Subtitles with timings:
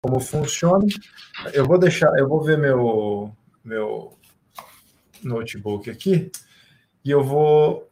[0.00, 0.86] como funciona.
[1.52, 4.16] Eu vou deixar, eu vou ver meu, meu
[5.22, 6.30] notebook aqui
[7.04, 7.90] e eu vou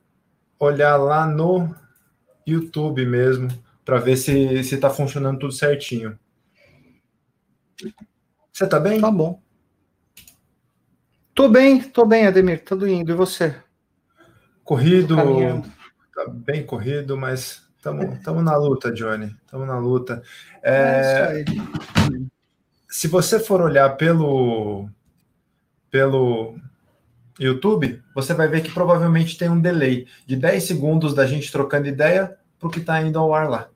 [0.59, 1.75] olhar lá no
[2.47, 3.49] YouTube mesmo
[3.85, 6.19] para ver se está funcionando tudo certinho.
[8.53, 9.01] Você tá bem?
[9.01, 9.41] Tá bom.
[11.35, 13.13] Tô bem, tô bem, Ademir, tudo indo.
[13.13, 13.55] E você?
[14.65, 15.17] Corrido,
[16.15, 17.66] tá bem corrido, mas
[18.15, 19.35] estamos na luta, Johnny.
[19.45, 20.23] Estamos na luta.
[20.63, 21.45] É, é
[22.89, 24.89] se você for olhar pelo,
[25.91, 26.57] pelo
[27.39, 31.87] YouTube, você vai ver que provavelmente tem um delay de 10 segundos da gente trocando
[31.87, 33.69] ideia para o que está indo ao ar lá.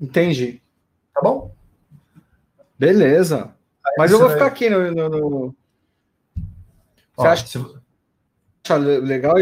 [0.00, 0.60] Entendi.
[1.14, 1.54] Tá bom?
[2.78, 3.54] Beleza.
[3.84, 4.36] Aí Mas eu vou vai...
[4.36, 4.92] ficar aqui no.
[4.92, 5.56] no, no...
[7.16, 7.58] Você Ó, acha, se...
[8.64, 9.36] acha legal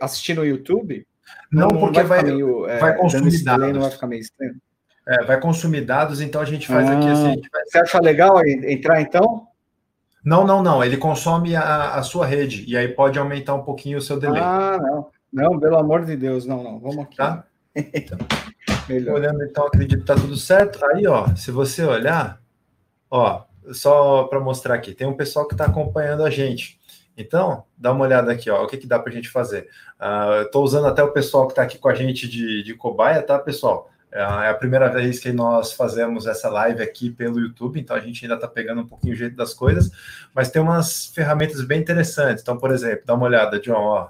[0.00, 1.06] assistir no YouTube?
[1.50, 3.72] Não, não porque vai, vai, meio, é, vai consumir dados.
[3.72, 4.54] Não vai ficar meio estranho.
[5.08, 7.40] É, vai consumir dados, então a gente faz ah, aqui assim.
[7.52, 7.64] Vai...
[7.66, 9.48] Você acha legal entrar então?
[10.24, 10.84] Não, não, não.
[10.84, 14.40] Ele consome a, a sua rede e aí pode aumentar um pouquinho o seu delay.
[14.42, 15.08] Ah, não.
[15.32, 16.78] Não, pelo amor de Deus, não, não.
[16.78, 17.16] Vamos aqui.
[17.16, 17.44] Tá?
[18.92, 20.84] Então, olhando, então, acredito que tá tudo certo.
[20.86, 22.42] Aí, ó, se você olhar,
[23.08, 26.79] ó, só para mostrar aqui, tem um pessoal que está acompanhando a gente.
[27.20, 29.68] Então, dá uma olhada aqui, ó, o que, que dá para a gente fazer.
[30.00, 33.22] Uh, Estou usando até o pessoal que está aqui com a gente de, de cobaia,
[33.22, 33.90] tá, pessoal?
[34.10, 38.00] É, é a primeira vez que nós fazemos essa live aqui pelo YouTube, então a
[38.00, 39.90] gente ainda está pegando um pouquinho o jeito das coisas,
[40.34, 42.42] mas tem umas ferramentas bem interessantes.
[42.42, 44.08] Então, por exemplo, dá uma olhada, John, ó,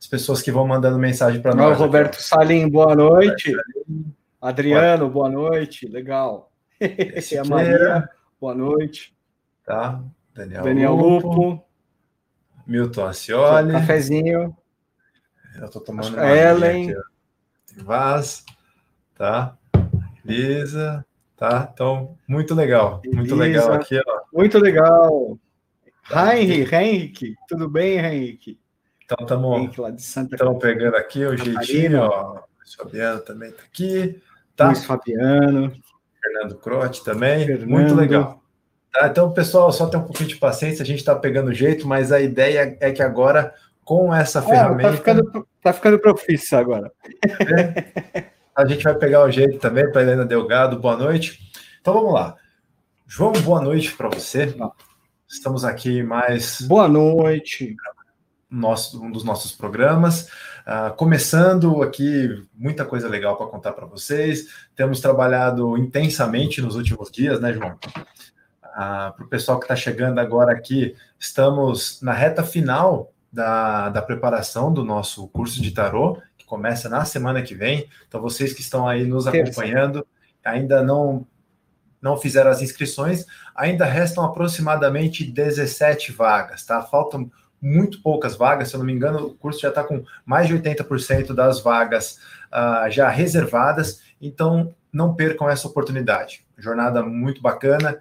[0.00, 1.78] as pessoas que vão mandando mensagem para nós.
[1.78, 3.54] Roberto aqui, Salim, boa noite.
[4.40, 5.86] Adriano, boa noite.
[5.86, 6.50] Legal.
[6.80, 8.08] Esse é a Maria,
[8.40, 9.14] boa noite.
[9.64, 10.02] Tá.
[10.34, 11.28] Daniel, Daniel Lupo.
[11.28, 11.67] Lupo.
[12.68, 13.72] Milton Acioli.
[13.72, 14.54] Cafezinho.
[15.56, 16.90] Eu estou tomando uma Ellen.
[16.90, 18.44] Aqui, Vaz,
[19.16, 19.56] tá?
[20.22, 21.04] Beleza,
[21.36, 21.70] tá?
[21.72, 24.20] Então, muito legal, muito legal aqui, ó.
[24.32, 25.38] Muito legal.
[26.08, 28.60] Tá, Henrique, Henrique, tudo bem, Henrique?
[29.04, 32.40] Então, estamos pegando aqui o jeitinho, ó.
[32.40, 34.22] O Fabiano também está aqui.
[34.54, 34.66] Tá?
[34.66, 35.72] Luiz Fabiano.
[36.20, 37.46] Fernando Crote também.
[37.46, 37.70] Fernando.
[37.70, 38.42] Muito legal.
[38.92, 42.10] Tá, então, pessoal, só tem um pouquinho de paciência, a gente está pegando jeito, mas
[42.10, 43.54] a ideia é que agora,
[43.84, 44.90] com essa é, tá ferramenta.
[44.90, 46.90] Tá ficando, tá ficando profissa agora.
[47.24, 48.24] É,
[48.56, 51.38] a gente vai pegar o jeito também para Helena Delgado, boa noite.
[51.80, 52.36] Então vamos lá.
[53.06, 54.54] João, boa noite para você.
[55.28, 56.60] Estamos aqui mais.
[56.62, 57.76] Boa noite.
[58.50, 60.28] Nosso, um dos nossos programas.
[60.66, 64.48] Uh, começando aqui, muita coisa legal para contar para vocês.
[64.74, 67.78] Temos trabalhado intensamente nos últimos dias, né, João?
[68.80, 74.00] Ah, para o pessoal que está chegando agora aqui, estamos na reta final da, da
[74.00, 77.88] preparação do nosso curso de tarô, que começa na semana que vem.
[78.06, 80.06] Então, vocês que estão aí nos acompanhando,
[80.44, 81.26] ainda não,
[82.00, 86.80] não fizeram as inscrições, ainda restam aproximadamente 17 vagas, tá?
[86.80, 87.28] Faltam
[87.60, 90.54] muito poucas vagas, se eu não me engano, o curso já está com mais de
[90.54, 92.20] 80% das vagas
[92.52, 96.46] uh, já reservadas, então não percam essa oportunidade.
[96.56, 98.00] Jornada muito bacana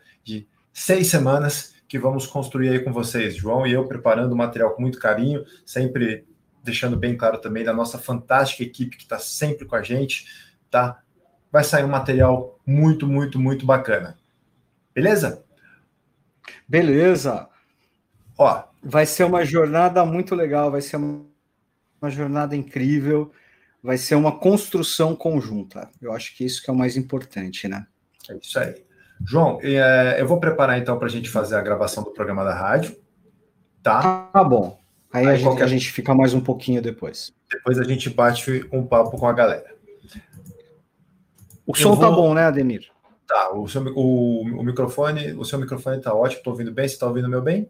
[0.78, 4.82] seis semanas que vamos construir aí com vocês, João e eu preparando o material com
[4.84, 6.28] muito carinho, sempre
[6.64, 10.28] deixando bem claro também da nossa fantástica equipe que está sempre com a gente,
[10.70, 11.02] tá?
[11.52, 14.20] Vai sair um material muito, muito, muito bacana.
[14.94, 15.44] Beleza?
[16.68, 17.50] Beleza.
[18.38, 23.32] Ó, vai ser uma jornada muito legal, vai ser uma jornada incrível,
[23.82, 25.90] vai ser uma construção conjunta.
[26.00, 27.88] Eu acho que isso que é o mais importante, né?
[28.30, 28.87] É isso aí.
[29.26, 32.54] João, é, eu vou preparar então para a gente fazer a gravação do programa da
[32.54, 32.96] rádio,
[33.82, 34.30] tá?
[34.32, 34.80] Tá bom.
[35.12, 35.64] Aí, Aí a, gente, qualquer...
[35.64, 37.34] a gente fica mais um pouquinho depois.
[37.52, 39.76] Depois a gente bate um papo com a galera.
[41.66, 42.10] O som tá vou...
[42.10, 42.88] tá bom, né, Ademir?
[43.28, 46.98] Tá, o, seu, o, o microfone, o seu microfone tá ótimo, tô ouvindo bem, você
[46.98, 47.70] tá ouvindo meu bem?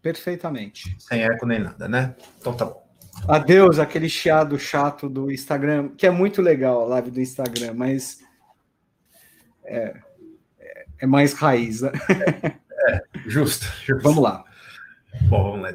[0.00, 0.96] Perfeitamente.
[0.98, 2.14] Sem eco nem nada, né?
[2.40, 2.84] Então tá bom.
[3.28, 8.18] Adeus, aquele chiado chato do Instagram, que é muito legal a live do Instagram, mas
[9.64, 9.94] é,
[11.00, 11.80] é, mais raiz.
[11.80, 11.92] Né?
[12.08, 14.44] É, é justo, justo, Vamos lá.
[15.22, 15.74] Bom, vamos lá.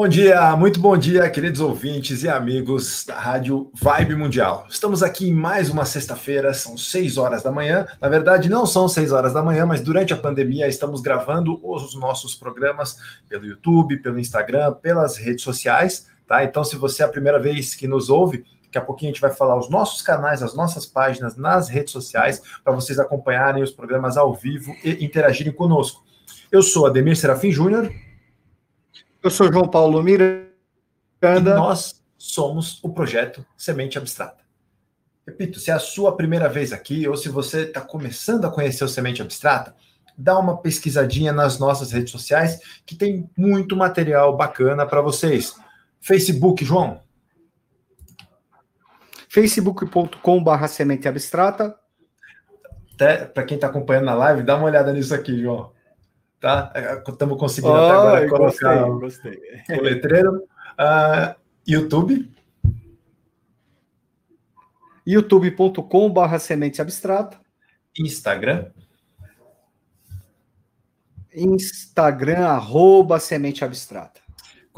[0.00, 4.64] Bom dia, muito bom dia, queridos ouvintes e amigos da Rádio Vibe Mundial.
[4.70, 7.84] Estamos aqui em mais uma sexta-feira, são seis horas da manhã.
[8.00, 11.96] Na verdade, não são seis horas da manhã, mas durante a pandemia estamos gravando os
[11.96, 12.96] nossos programas
[13.28, 16.44] pelo YouTube, pelo Instagram, pelas redes sociais, tá?
[16.44, 19.20] Então, se você é a primeira vez que nos ouve, Daqui a pouquinho a gente
[19.22, 23.70] vai falar os nossos canais, as nossas páginas nas redes sociais, para vocês acompanharem os
[23.70, 26.04] programas ao vivo e interagirem conosco.
[26.52, 27.90] Eu sou Ademir Serafim Júnior.
[29.22, 30.46] Eu sou João Paulo Miranda.
[31.22, 34.44] E nós somos o projeto Semente Abstrata.
[35.26, 38.84] Repito, se é a sua primeira vez aqui ou se você está começando a conhecer
[38.84, 39.74] o Semente Abstrata,
[40.16, 45.54] dá uma pesquisadinha nas nossas redes sociais que tem muito material bacana para vocês.
[46.00, 47.00] Facebook, João?
[49.28, 51.76] facebook.com.br semente abstrata.
[53.32, 55.72] Para quem está acompanhando na live, dá uma olhada nisso aqui, João.
[56.40, 56.72] Tá?
[57.06, 59.78] Estamos é, conseguindo oh, até agora colocar gostei, gostei.
[59.78, 60.36] o letreiro.
[60.78, 61.34] Uh,
[61.66, 62.32] YouTube
[65.08, 67.40] youtube.com.br semente abstrata.
[67.98, 68.66] Instagram.
[71.34, 74.20] Instagram, arroba semente abstrata.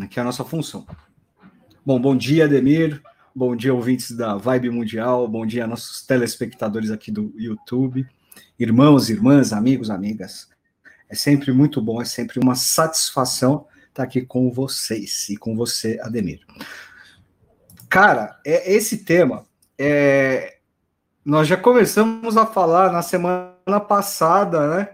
[0.02, 0.84] Aqui é a nossa função.
[1.86, 3.00] Bom, bom dia, Ademir.
[3.32, 5.28] Bom dia, ouvintes da Vibe Mundial.
[5.28, 8.04] Bom dia, nossos telespectadores aqui do YouTube.
[8.58, 10.51] Irmãos, irmãs, amigos, amigas.
[11.12, 16.00] É sempre muito bom, é sempre uma satisfação estar aqui com vocês e com você,
[16.02, 16.40] Ademir.
[17.86, 19.44] Cara, é, esse tema,
[19.78, 20.56] é,
[21.22, 24.88] nós já começamos a falar na semana passada, né?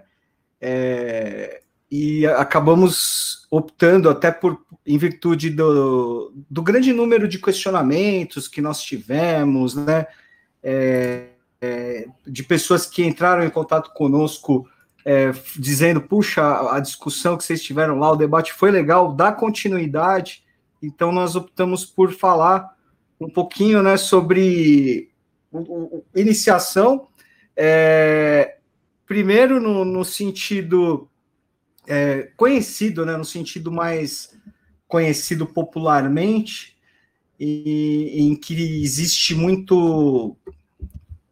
[0.60, 8.60] É, e acabamos optando até por em virtude do, do grande número de questionamentos que
[8.60, 10.06] nós tivemos, né,
[10.62, 11.28] é,
[11.60, 14.66] é, de pessoas que entraram em contato conosco
[15.10, 20.44] é, dizendo, puxa, a discussão que vocês tiveram lá, o debate foi legal, dá continuidade,
[20.82, 22.76] então nós optamos por falar
[23.19, 25.10] um pouquinho, né, sobre
[26.14, 27.08] iniciação,
[27.56, 28.58] é,
[29.06, 31.08] primeiro no, no sentido
[31.87, 34.37] é, conhecido, né, no sentido mais
[34.87, 36.76] conhecido popularmente,
[37.40, 40.37] e, em que existe muito.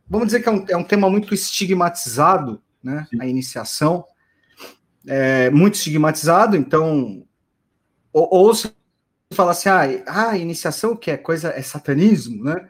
[0.09, 3.07] Vamos dizer que é um, é um tema muito estigmatizado, né?
[3.21, 4.05] A iniciação.
[5.07, 7.27] É, muito estigmatizado, então.
[8.13, 8.73] Ou, ou se
[9.35, 12.69] fala assim, ah, ah, iniciação que é coisa, é satanismo, né?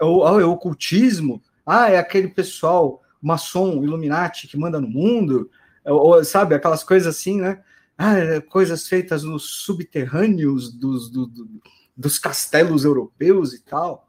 [0.00, 5.50] Ou, ou é ocultismo, ah, é aquele pessoal maçom, Illuminati que manda no mundo,
[5.84, 7.62] ou, sabe, aquelas coisas assim, né?
[7.98, 11.48] Ah, coisas feitas nos subterrâneos dos, do, do,
[11.96, 14.06] dos castelos europeus e tal,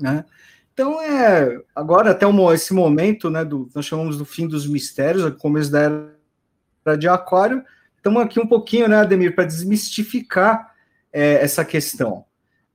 [0.00, 0.24] né?
[0.80, 5.30] Então, é, agora até esse momento, né, do, nós chamamos do fim dos mistérios, o
[5.30, 5.78] começo da
[6.86, 7.62] era de Aquário,
[7.98, 10.72] estamos aqui um pouquinho, né, Ademir, para desmistificar
[11.12, 12.24] é, essa questão.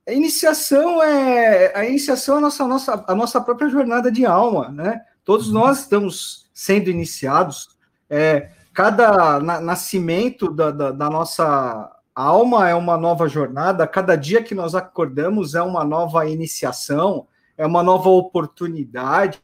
[0.06, 4.68] A iniciação é a iniciação é a nossa, nossa, a nossa própria jornada de alma,
[4.68, 5.00] né?
[5.24, 7.70] Todos nós estamos sendo iniciados
[8.08, 14.44] é, cada na, nascimento da, da, da, nossa alma é uma nova jornada, cada dia
[14.44, 19.42] que nós acordamos é uma nova iniciação, é uma nova oportunidade,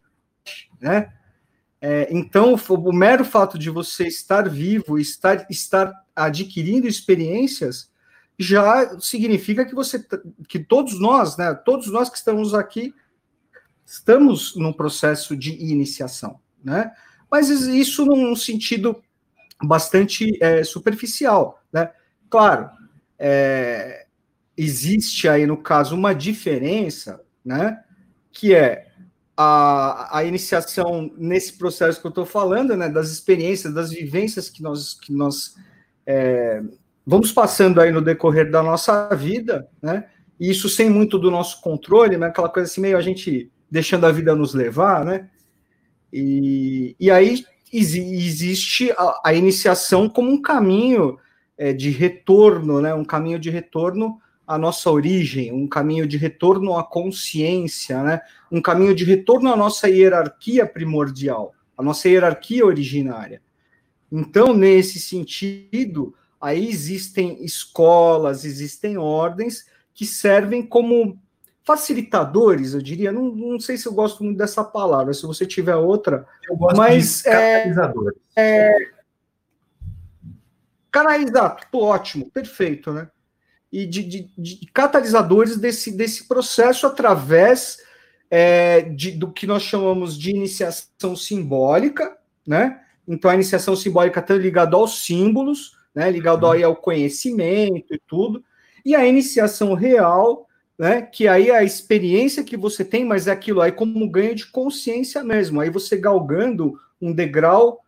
[0.81, 1.13] né?
[1.81, 7.91] É, então, o mero fato de você estar vivo, estar, estar adquirindo experiências,
[8.39, 10.05] já significa que você,
[10.49, 12.95] que todos nós, né, todos nós que estamos aqui,
[13.85, 16.93] estamos num processo de iniciação, né?
[17.33, 19.03] mas isso num sentido
[19.65, 21.91] bastante é, superficial, né?
[22.29, 22.69] Claro,
[23.19, 24.07] é,
[24.55, 27.82] existe aí no caso uma diferença, né?
[28.33, 28.93] Que é
[29.37, 34.63] a, a iniciação nesse processo que eu estou falando, né, das experiências, das vivências que
[34.63, 35.57] nós, que nós
[36.07, 36.63] é,
[37.07, 40.07] vamos passando aí no decorrer da nossa vida, né,
[40.39, 44.07] e isso sem muito do nosso controle, né, aquela coisa assim, meio a gente deixando
[44.07, 45.29] a vida nos levar, né,
[46.13, 51.19] e, e aí existe a, a iniciação como um caminho
[51.57, 56.77] é, de retorno, né, um caminho de retorno à nossa origem, um caminho de retorno
[56.77, 58.21] à consciência, né,
[58.51, 63.41] um caminho de retorno à nossa hierarquia primordial, à nossa hierarquia originária.
[64.11, 71.19] Então, nesse sentido, aí existem escolas, existem ordens que servem como
[71.65, 73.13] facilitadores, eu diria.
[73.13, 76.27] Não, não sei se eu gosto muito dessa palavra, se você tiver outra.
[76.49, 77.29] Eu gosto mas, de.
[77.29, 77.75] É,
[78.37, 78.91] é,
[80.91, 83.09] cara, exato, ótimo, perfeito, né?
[83.73, 87.79] E de, de, de catalisadores desse, desse processo através
[88.31, 92.81] é, de, do que nós chamamos de iniciação simbólica, né?
[93.07, 96.11] Então a iniciação simbólica está ligada aos símbolos, né?
[96.11, 98.43] Ligado aí ao conhecimento e tudo,
[98.85, 100.49] e a iniciação real,
[100.79, 101.03] né?
[101.03, 104.35] Que aí é a experiência que você tem, mas é aquilo aí como um ganho
[104.35, 105.61] de consciência mesmo.
[105.61, 107.81] Aí você galgando um degrau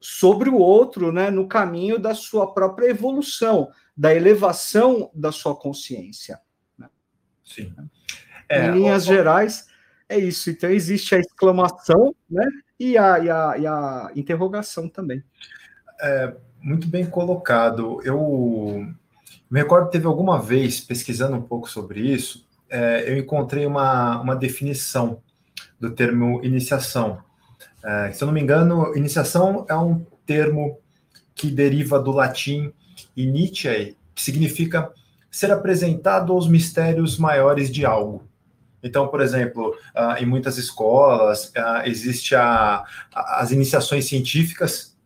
[0.00, 1.30] sobre o outro, né?
[1.30, 6.38] No caminho da sua própria evolução, da elevação da sua consciência.
[6.78, 6.88] Né?
[7.44, 7.74] Sim.
[8.48, 9.06] É, em linhas o...
[9.06, 9.66] gerais,
[10.08, 10.50] é isso.
[10.50, 12.46] Então, existe a exclamação, né?
[12.78, 15.24] E a, e a, e a interrogação também.
[16.00, 18.00] É, muito bem colocado.
[18.04, 18.86] Eu
[19.50, 24.20] me recordo que teve alguma vez, pesquisando um pouco sobre isso, é, eu encontrei uma,
[24.20, 25.22] uma definição
[25.80, 27.22] do termo iniciação.
[27.82, 30.80] É, se eu não me engano, iniciação é um termo
[31.34, 32.72] que deriva do latim
[33.16, 34.92] initiae, que significa
[35.30, 38.26] ser apresentado aos mistérios maiores de algo.
[38.82, 44.96] Então, por exemplo, uh, em muitas escolas uh, existe a, as iniciações científicas,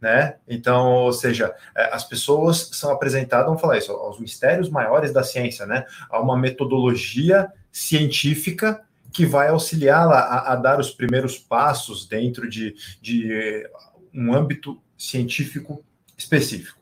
[0.00, 0.36] né?
[0.48, 5.22] Então, ou seja, eh, as pessoas são apresentadas, vamos falar isso, aos mistérios maiores da
[5.22, 5.86] ciência, né?
[6.10, 12.74] A uma metodologia científica que vai auxiliá-la a, a, dar os primeiros passos dentro de,
[13.00, 13.64] de
[14.12, 15.84] um âmbito científico
[16.18, 16.81] específico.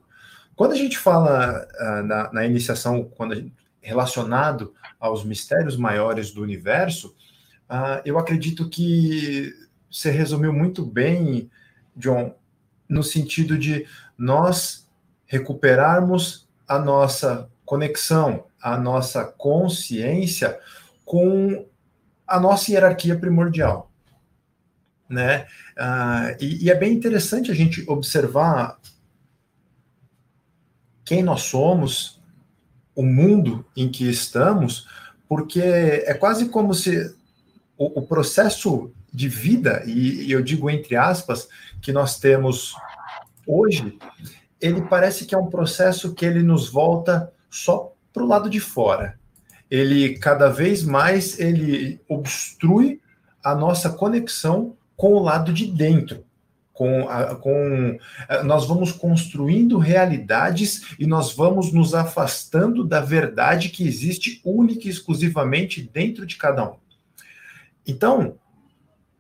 [0.60, 3.50] Quando a gente fala uh, na, na, iniciação, quando gente,
[3.80, 7.16] relacionado aos mistérios maiores do universo,
[7.66, 9.54] uh, eu acredito que
[9.90, 11.50] você resumiu muito bem,
[11.96, 12.34] John,
[12.86, 13.86] no sentido de
[14.18, 14.86] nós
[15.24, 20.60] recuperarmos a nossa conexão, a nossa consciência
[21.06, 21.66] com
[22.26, 23.90] a nossa hierarquia primordial,
[25.08, 25.46] né?
[25.78, 28.78] Uh, e, e, é bem interessante a gente observar
[31.10, 32.20] quem nós somos,
[32.94, 34.86] o mundo em que estamos,
[35.28, 37.12] porque é quase como se
[37.76, 41.48] o, o processo de vida, e, e eu digo entre aspas,
[41.82, 42.76] que nós temos
[43.44, 43.98] hoje,
[44.60, 48.60] ele parece que é um processo que ele nos volta só para o lado de
[48.60, 49.18] fora.
[49.68, 53.00] Ele cada vez mais ele obstrui
[53.42, 56.24] a nossa conexão com o lado de dentro
[56.80, 57.06] com,
[57.42, 57.98] com
[58.42, 64.90] nós vamos construindo realidades e nós vamos nos afastando da verdade que existe única e
[64.90, 66.76] exclusivamente dentro de cada um.
[67.86, 68.38] Então,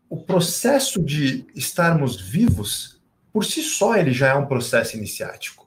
[0.08, 2.98] o processo de estarmos vivos,
[3.30, 5.59] por si só, ele já é um processo iniciático.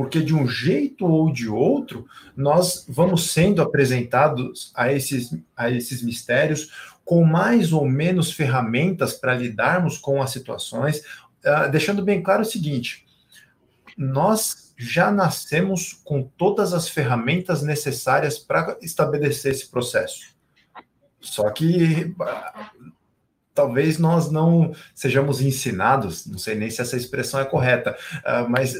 [0.00, 6.02] Porque de um jeito ou de outro, nós vamos sendo apresentados a esses, a esses
[6.02, 6.70] mistérios,
[7.04, 11.00] com mais ou menos ferramentas para lidarmos com as situações,
[11.44, 13.04] uh, deixando bem claro o seguinte:
[13.94, 20.34] nós já nascemos com todas as ferramentas necessárias para estabelecer esse processo.
[21.20, 22.92] Só que uh,
[23.52, 28.74] talvez nós não sejamos ensinados, não sei nem se essa expressão é correta, uh, mas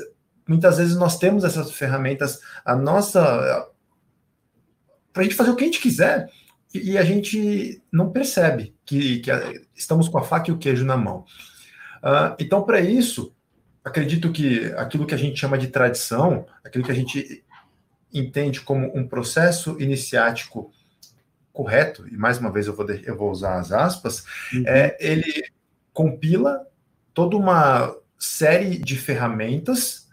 [0.50, 3.70] muitas vezes nós temos essas ferramentas, a nossa.
[5.12, 6.28] para a gente fazer o que a gente quiser
[6.74, 9.30] e a gente não percebe que, que
[9.76, 11.24] estamos com a faca e o queijo na mão.
[12.02, 13.32] Uh, então, para isso,
[13.84, 17.44] acredito que aquilo que a gente chama de tradição, aquilo que a gente
[18.12, 20.72] entende como um processo iniciático
[21.52, 24.64] correto, e mais uma vez eu vou, eu vou usar as aspas, uhum.
[24.66, 25.44] é, ele
[25.92, 26.66] compila
[27.14, 30.09] toda uma série de ferramentas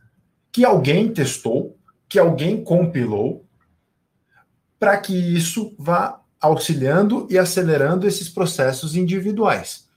[0.58, 1.78] que alguém testou,
[2.10, 3.46] que alguém compilou,
[4.80, 9.88] para que isso vá auxiliando e acelerando esses processos individuais.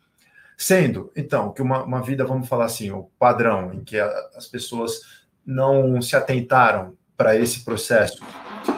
[0.59, 4.49] Sendo, então, que uma, uma vida, vamos falar assim, o padrão, em que a, as
[4.49, 5.01] pessoas
[5.47, 8.23] não se atentaram para esse processo,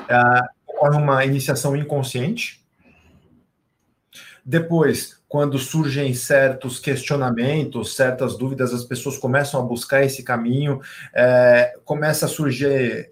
[0.09, 2.65] é, ocorre uma iniciação inconsciente.
[4.45, 10.79] Depois, quando surgem certos questionamentos, certas dúvidas, as pessoas começam a buscar esse caminho,
[11.15, 13.11] é, começa a surgir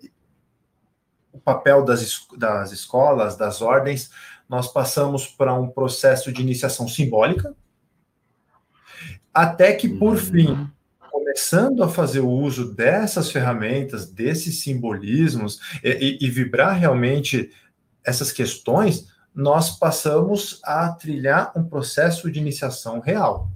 [1.33, 4.11] o papel das, das escolas, das ordens,
[4.47, 7.55] nós passamos para um processo de iniciação simbólica,
[9.33, 10.19] até que, por uhum.
[10.19, 10.71] fim,
[11.11, 17.51] começando a fazer o uso dessas ferramentas, desses simbolismos, e, e, e vibrar realmente
[18.05, 23.51] essas questões, nós passamos a trilhar um processo de iniciação real.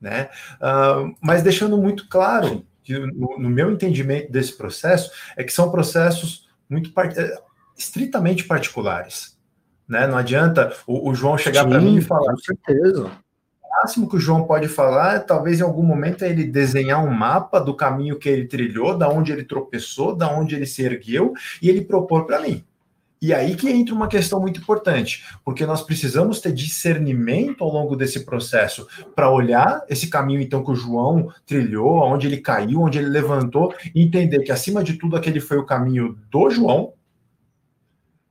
[0.00, 0.28] Né?
[0.56, 5.70] Uh, mas deixando muito claro que, no, no, meu entendimento desse processo, é que são
[5.70, 7.38] processos muito eh,
[7.76, 9.36] estritamente particulares.
[9.88, 10.06] Né?
[10.06, 12.32] Não adianta o, o João chegar para mim e falar.
[12.32, 13.10] Com certeza
[13.82, 17.10] máximo que o João pode falar é talvez em algum momento é ele desenhar um
[17.10, 21.34] mapa do caminho que ele trilhou, da onde ele tropeçou, da onde ele se ergueu
[21.60, 22.64] e ele propor para mim.
[23.20, 27.96] E aí que entra uma questão muito importante, porque nós precisamos ter discernimento ao longo
[27.96, 32.98] desse processo para olhar esse caminho então que o João trilhou, onde ele caiu, onde
[32.98, 36.92] ele levantou, e entender que acima de tudo aquele foi o caminho do João,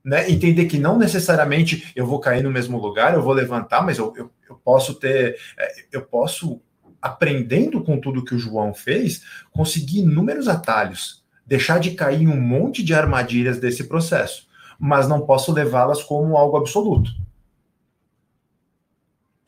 [0.06, 0.30] né?
[0.30, 4.14] Entender que não necessariamente eu vou cair no mesmo lugar, eu vou levantar, mas eu,
[4.16, 6.60] eu, eu posso ter, é, eu posso,
[7.02, 12.40] aprendendo com tudo que o João fez, conseguir inúmeros atalhos, deixar de cair em um
[12.40, 14.45] monte de armadilhas desse processo,
[14.78, 17.10] mas não posso levá-las como algo absoluto.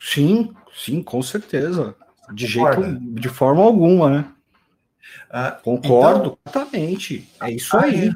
[0.01, 1.95] Sim, sim, com certeza.
[2.33, 2.87] De Concorda?
[2.87, 4.33] jeito, de forma alguma, né?
[5.31, 7.29] Ah, Concordo, então, exatamente.
[7.41, 8.13] É isso aí.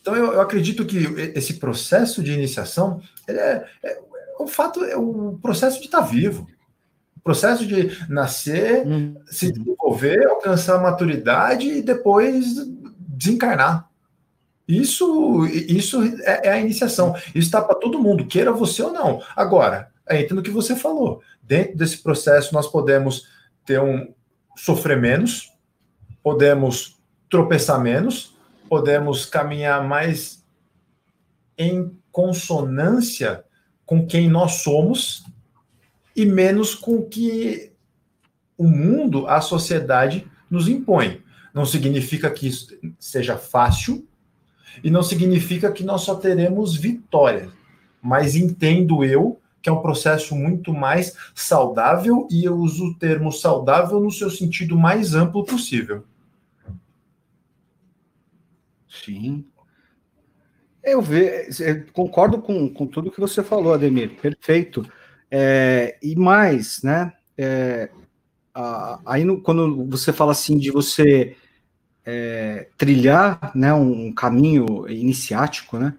[0.00, 0.98] Então, eu, eu, acredito que
[1.34, 4.00] esse processo de iniciação é, é,
[4.38, 6.48] o fato, é o processo de estar vivo.
[7.16, 9.14] O processo de nascer, uhum.
[9.26, 12.54] se desenvolver, alcançar a maturidade e depois
[12.98, 13.89] desencarnar.
[14.70, 17.14] Isso, isso é, é a iniciação.
[17.34, 19.20] Isso está para todo mundo, queira você ou não.
[19.34, 21.20] Agora, entra no que você falou.
[21.42, 23.26] Dentro desse processo, nós podemos
[23.66, 24.14] ter um
[24.56, 25.52] sofrer menos,
[26.22, 28.36] podemos tropeçar menos,
[28.68, 30.44] podemos caminhar mais
[31.58, 33.44] em consonância
[33.84, 35.24] com quem nós somos
[36.14, 37.72] e menos com que
[38.56, 41.24] o mundo, a sociedade nos impõe.
[41.52, 42.68] Não significa que isso
[43.00, 44.06] seja fácil
[44.82, 47.50] e não significa que nós só teremos vitória,
[48.02, 53.30] mas entendo eu que é um processo muito mais saudável e eu uso o termo
[53.30, 56.04] saudável no seu sentido mais amplo possível.
[58.88, 59.44] Sim.
[60.82, 61.50] Eu ve,
[61.92, 64.84] concordo com, com tudo que você falou, Ademir, perfeito.
[65.30, 67.12] É, e mais, né?
[67.36, 67.90] É,
[68.54, 71.36] a, aí no, quando você fala assim de você
[72.04, 75.94] é, trilhar né, um caminho iniciático, né?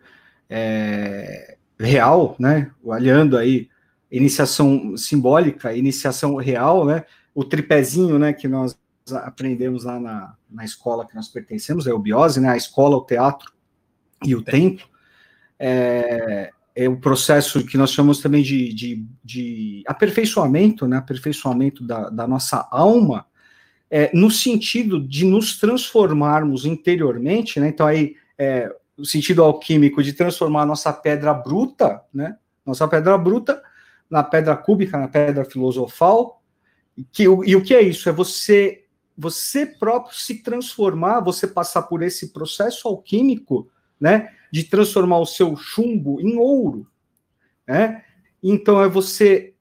[0.49, 2.71] É, real, né?
[2.83, 3.69] Olhando aí
[4.11, 7.05] iniciação simbólica, iniciação real, né?
[7.33, 8.33] O tripézinho, né?
[8.33, 8.77] Que nós
[9.23, 12.49] aprendemos lá na, na escola que nós pertencemos, é o Biose, né?
[12.49, 13.51] A escola, o teatro
[14.23, 14.85] e o templo.
[15.57, 20.97] É, é o processo que nós chamamos também de, de, de aperfeiçoamento, né?
[20.97, 23.25] Aperfeiçoamento da, da nossa alma,
[23.91, 27.67] é, no sentido de nos transformarmos interiormente, né?
[27.67, 32.38] Então aí é, o sentido alquímico de transformar nossa pedra bruta, né?
[32.65, 33.62] Nossa pedra bruta
[34.10, 36.41] na pedra cúbica, na pedra filosofal.
[37.12, 38.08] Que, e o que é isso?
[38.08, 38.77] É você
[39.17, 45.56] você próprio se transformar, você passar por esse processo alquímico, né, de transformar o seu
[45.56, 46.88] chumbo em ouro,
[47.67, 48.04] né?
[48.41, 49.54] Então é você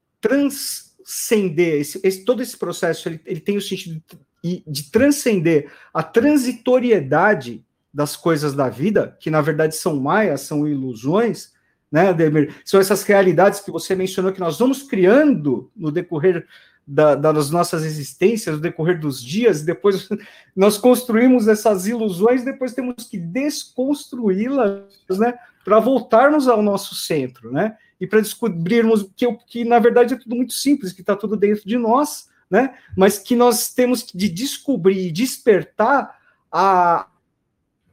[1.10, 4.00] transcender esse, esse todo esse processo, ele, ele tem o sentido
[4.42, 10.68] de, de transcender a transitoriedade das coisas da vida, que na verdade são maias, são
[10.68, 11.52] ilusões,
[11.90, 12.54] né, Demir?
[12.64, 16.46] São essas realidades que você mencionou que nós vamos criando no decorrer
[16.90, 20.08] da, das nossas existências, no decorrer dos dias, depois
[20.56, 24.82] nós construímos essas ilusões, depois temos que desconstruí-las,
[25.18, 30.18] né, para voltarmos ao nosso centro, né, e para descobrirmos que, que, na verdade, é
[30.18, 34.28] tudo muito simples, que está tudo dentro de nós, né, mas que nós temos de
[34.28, 36.18] descobrir e despertar
[36.50, 37.06] a,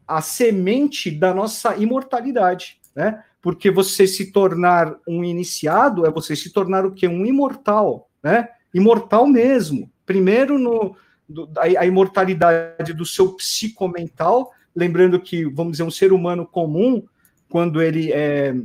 [0.08, 6.52] a semente da nossa imortalidade, né, porque você se tornar um iniciado é você se
[6.52, 7.08] tornar o que?
[7.08, 8.50] Um imortal, né?
[8.78, 9.92] Imortal mesmo.
[10.06, 10.96] Primeiro, no,
[11.28, 17.04] do, a, a, imortalidade do seu psicomental, lembrando que, vamos dizer, um ser humano comum,
[17.50, 18.56] quando ele é,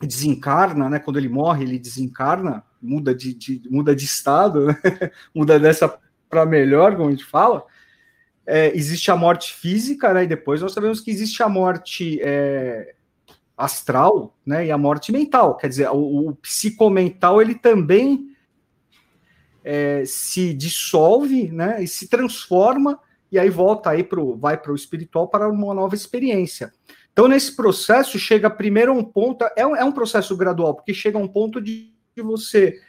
[0.00, 4.76] desencarna, né, quando ele morre, ele desencarna, muda de, de muda de estado, né,
[5.34, 7.64] muda dessa para melhor, como a gente fala.
[8.46, 12.94] É, existe a morte física, né, e depois nós sabemos que existe a morte é,
[13.56, 15.56] astral, né, e a morte mental.
[15.56, 18.28] Quer dizer, o, o psicomental ele também
[19.70, 22.98] é, se dissolve, né, e se transforma
[23.30, 26.72] e aí volta aí pro, vai para o espiritual para uma nova experiência.
[27.12, 30.94] Então, nesse processo, chega primeiro a um ponto, é um, é um processo gradual, porque
[30.94, 32.80] chega a um ponto de, de você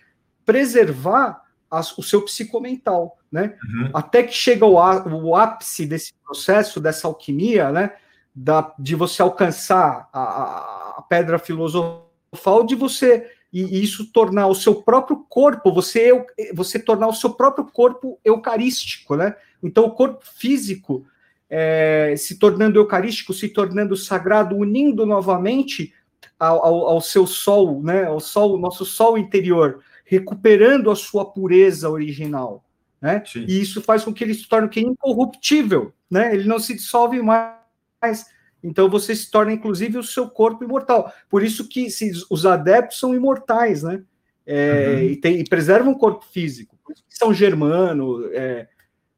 [0.45, 3.57] preservar as, o seu psicomental, né?
[3.61, 3.89] Uhum.
[3.93, 7.91] Até que chega o, o ápice desse processo, dessa alquimia, né?
[8.33, 14.75] Da, de você alcançar a, a pedra filosofal, de você e, isso tornar o seu
[14.75, 16.12] próprio corpo, você
[16.53, 19.35] você tornar o seu próprio corpo eucarístico, né?
[19.62, 21.05] Então o corpo físico
[21.49, 25.93] é, se tornando eucarístico, se tornando sagrado, unindo novamente
[26.39, 31.89] ao, ao, ao, seu sol, né, ao sol, nosso sol interior, recuperando a sua pureza
[31.89, 32.63] original,
[33.01, 33.23] né?
[33.25, 33.45] Sim.
[33.47, 36.33] E isso faz com que ele se torne que incorruptível, né?
[36.33, 38.27] Ele não se dissolve mais.
[38.63, 41.13] Então você se torna inclusive o seu corpo imortal.
[41.30, 44.04] Por isso que se, os adeptos são imortais, né?
[44.45, 45.00] É, uhum.
[45.04, 46.78] e, tem, e, preservam o corpo físico.
[47.08, 48.67] São Germano, é,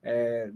[0.03, 0.49] é,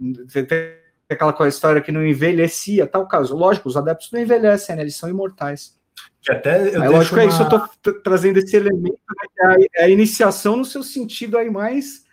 [1.09, 3.35] aquela história que não envelhecia, tal caso.
[3.35, 4.81] Lógico, os adeptos não envelhecem, né?
[4.81, 5.79] Eles são imortais.
[6.21, 7.23] Que até eu é lógico, uma...
[7.23, 8.99] é isso, eu tô trazendo esse elemento,
[9.39, 12.03] né, é, a, a, iniciação no seu sentido aí mais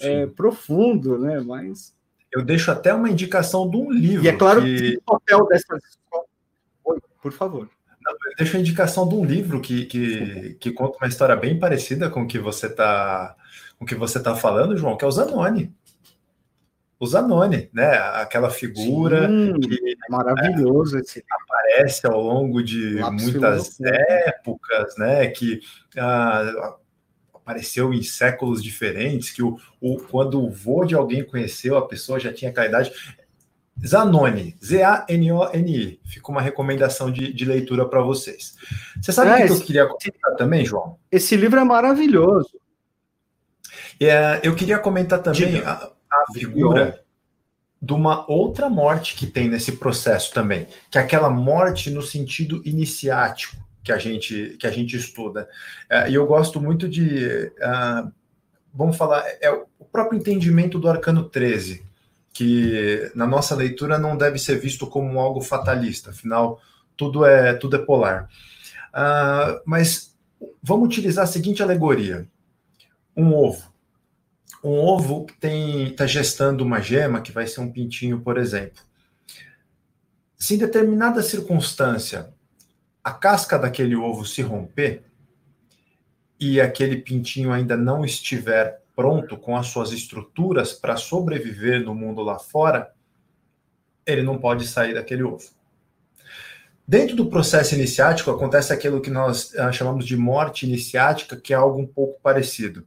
[0.00, 1.38] é, profundo, né?
[1.40, 1.94] Mais...
[2.32, 4.24] Eu deixo até uma indicação de um livro.
[4.24, 5.78] E é claro que, que o papel dessa.
[6.84, 7.68] Oi, por favor.
[8.02, 11.58] Não, eu deixo a indicação de um livro que, que, que conta uma história bem
[11.58, 13.36] parecida com o que você está
[13.78, 15.72] com o que você tá falando, João, que é o Zanoni
[17.00, 17.96] o Zanoni, né?
[17.96, 21.24] Aquela figura Sim, que maravilhoso é, esse.
[21.30, 25.28] aparece ao longo de muitas épocas, né?
[25.28, 25.60] Que
[25.96, 26.76] ah,
[27.48, 32.20] apareceu em séculos diferentes, que o, o, quando o vô de alguém conheceu, a pessoa
[32.20, 32.92] já tinha aquela idade.
[33.86, 35.98] Zanoni, Z-A-N-O-N-I.
[36.04, 38.54] Fica uma recomendação de, de leitura para vocês.
[39.00, 40.98] Você sabe o é, que eu queria comentar também, João?
[41.10, 42.50] Esse livro é maravilhoso.
[43.98, 45.90] É, eu queria comentar também a
[46.34, 47.02] figura
[47.80, 52.60] de uma outra morte que tem nesse processo também, que é aquela morte no sentido
[52.64, 55.48] iniciático que a gente que a gente estuda.
[55.88, 58.12] É, e eu gosto muito de, uh,
[58.72, 61.84] vamos falar, é o próprio entendimento do arcano 13,
[62.32, 66.60] que na nossa leitura não deve ser visto como algo fatalista, afinal
[66.96, 68.28] tudo é tudo é polar.
[68.90, 70.16] Uh, mas
[70.62, 72.26] vamos utilizar a seguinte alegoria:
[73.16, 73.68] um ovo
[74.62, 78.82] um ovo está gestando uma gema, que vai ser um pintinho, por exemplo.
[80.36, 82.32] Se em determinada circunstância
[83.08, 85.02] a casca daquele ovo se romper
[86.38, 92.20] e aquele pintinho ainda não estiver pronto com as suas estruturas para sobreviver no mundo
[92.20, 92.92] lá fora,
[94.04, 95.48] ele não pode sair daquele ovo.
[96.86, 101.56] Dentro do processo iniciático acontece aquilo que nós ah, chamamos de morte iniciática, que é
[101.56, 102.86] algo um pouco parecido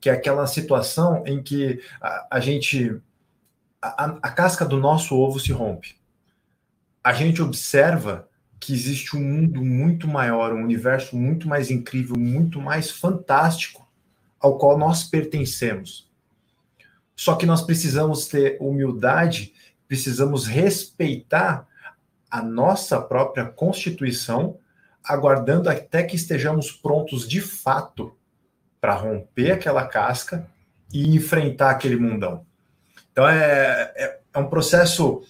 [0.00, 3.00] que é aquela situação em que a, a gente.
[3.82, 5.96] A, a casca do nosso ovo se rompe.
[7.02, 8.28] A gente observa
[8.60, 13.88] que existe um mundo muito maior, um universo muito mais incrível, muito mais fantástico
[14.38, 16.08] ao qual nós pertencemos.
[17.16, 19.54] Só que nós precisamos ter humildade,
[19.88, 21.66] precisamos respeitar
[22.30, 24.58] a nossa própria constituição,
[25.02, 28.14] aguardando até que estejamos prontos de fato
[28.80, 30.46] para romper aquela casca
[30.92, 32.44] e enfrentar aquele mundão.
[33.10, 35.22] Então é, é, é um processo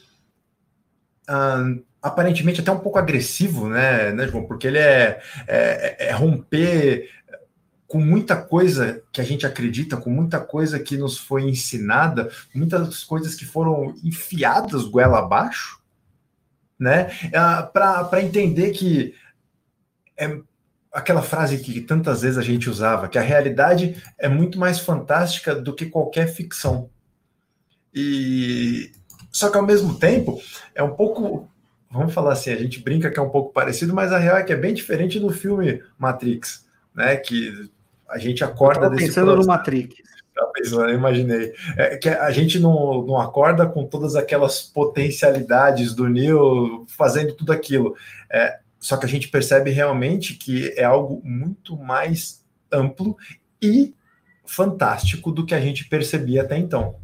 [2.02, 4.46] aparentemente até um pouco agressivo, né, né João?
[4.46, 7.08] Porque ele é, é, é, romper
[7.86, 13.02] com muita coisa que a gente acredita, com muita coisa que nos foi ensinada, muitas
[13.02, 15.80] coisas que foram enfiadas goela abaixo,
[16.78, 17.10] né?
[17.34, 19.14] Ah, para entender que
[20.16, 20.40] é
[20.92, 25.54] aquela frase que tantas vezes a gente usava, que a realidade é muito mais fantástica
[25.54, 26.90] do que qualquer ficção.
[27.94, 28.92] E
[29.32, 30.40] só que ao mesmo tempo
[30.74, 31.48] é um pouco,
[31.90, 34.42] vamos falar assim, a gente brinca que é um pouco parecido, mas a real é
[34.42, 37.16] que é bem diferente do filme Matrix, né?
[37.16, 37.68] Que
[38.09, 39.48] a gente acorda eu desse pensando processo.
[39.48, 40.11] no Matrix.
[40.72, 41.53] Eu imaginei.
[41.76, 47.53] É, que a gente não, não acorda com todas aquelas potencialidades do Neo fazendo tudo
[47.53, 47.94] aquilo.
[48.31, 53.16] É, só que a gente percebe realmente que é algo muito mais amplo
[53.61, 53.94] e
[54.46, 56.96] fantástico do que a gente percebia até então.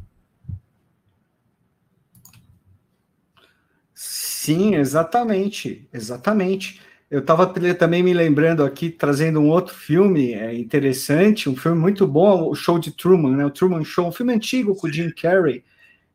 [4.46, 6.80] Sim, exatamente, exatamente.
[7.10, 12.06] Eu estava também me lembrando aqui, trazendo um outro filme é, interessante, um filme muito
[12.06, 13.44] bom, o Show de Truman, né?
[13.44, 15.64] O Truman Show, um filme antigo com o Jim Carrey.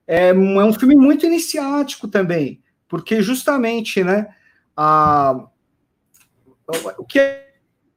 [0.08, 4.34] É, é um filme muito iniciático também, porque justamente, né?
[4.78, 5.46] A,
[6.98, 7.20] o que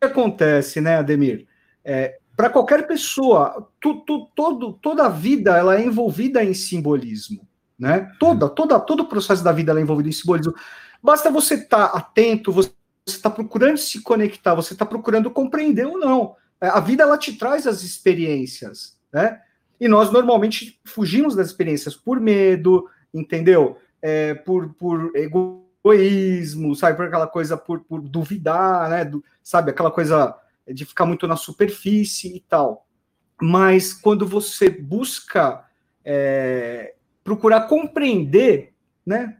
[0.01, 1.47] acontece, né, Ademir?
[1.85, 7.47] É, para qualquer pessoa, tu, tu, todo, toda a vida ela é envolvida em simbolismo,
[7.79, 8.11] né?
[8.19, 10.55] Toda, toda, todo o processo da vida é envolvido em simbolismo.
[11.03, 12.71] Basta você estar tá atento, você
[13.07, 16.37] está procurando se conectar, você está procurando compreender ou não.
[16.61, 19.41] É, a vida ela te traz as experiências, né?
[19.81, 23.77] E nós normalmente fugimos das experiências por medo, entendeu?
[24.01, 26.97] É, por, por egoísmo, sabe?
[26.97, 29.05] Por aquela coisa, por, por duvidar, né?
[29.05, 29.71] Do, sabe?
[29.71, 30.35] Aquela coisa
[30.67, 32.87] de ficar muito na superfície e tal.
[33.43, 35.65] Mas quando você busca
[36.05, 36.94] é,
[37.25, 39.37] procurar compreender, né?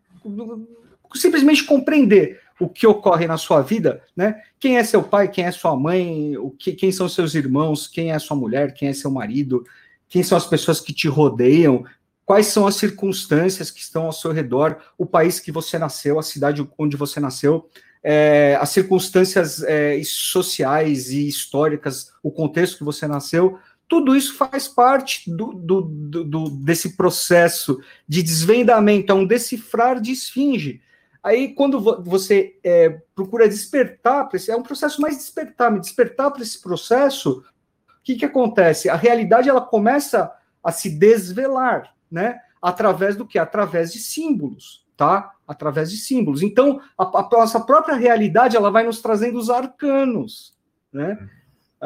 [1.15, 4.41] Simplesmente compreender o que ocorre na sua vida, né?
[4.59, 8.11] Quem é seu pai, quem é sua mãe, o que, quem são seus irmãos, quem
[8.11, 9.65] é sua mulher, quem é seu marido,
[10.09, 11.85] quem são as pessoas que te rodeiam,
[12.25, 16.23] quais são as circunstâncias que estão ao seu redor, o país que você nasceu, a
[16.23, 17.69] cidade onde você nasceu,
[18.03, 23.59] é, as circunstâncias é, sociais e históricas, o contexto que você nasceu,
[23.95, 30.11] tudo isso faz parte do, do, do, desse processo de desvendamento, é um decifrar de
[30.11, 30.83] esfinge.
[31.23, 36.61] Aí, quando você é, procura despertar, é um processo mais despertar, me despertar para esse
[36.61, 38.89] processo, o que, que acontece?
[38.89, 40.29] A realidade ela começa
[40.61, 42.41] a se desvelar, né?
[42.61, 43.39] Através do que?
[43.39, 45.35] Através de símbolos, tá?
[45.47, 46.43] Através de símbolos.
[46.43, 50.53] Então, a, a nossa própria realidade ela vai nos trazendo os arcanos,
[50.93, 51.17] né?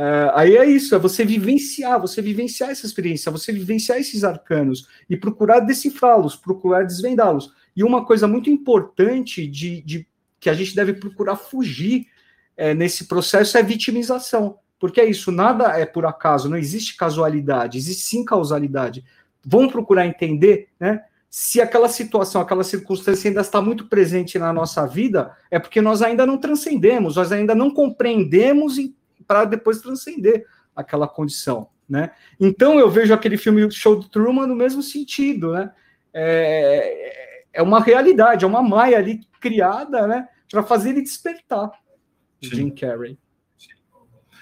[0.01, 4.87] É, aí é isso, é você vivenciar, você vivenciar essa experiência, você vivenciar esses arcanos
[5.11, 7.53] e procurar decifrá-los, procurar desvendá-los.
[7.75, 10.07] E uma coisa muito importante de, de
[10.39, 12.07] que a gente deve procurar fugir
[12.57, 14.61] é, nesse processo é vitimização.
[14.79, 19.05] Porque é isso, nada é por acaso, não existe casualidade, existe sim causalidade.
[19.45, 21.03] Vamos procurar entender, né?
[21.29, 26.03] Se aquela situação, aquela circunstância ainda está muito presente na nossa vida, é porque nós
[26.03, 28.79] ainda não transcendemos, nós ainda não compreendemos
[29.27, 32.11] para depois transcender aquela condição, né?
[32.39, 35.73] Então eu vejo aquele filme Show de Truman no mesmo sentido, né?
[36.13, 41.71] É, é uma realidade, é uma maia ali criada, né, para fazer ele despertar.
[42.43, 42.55] Sim.
[42.55, 43.19] Jim Carrey.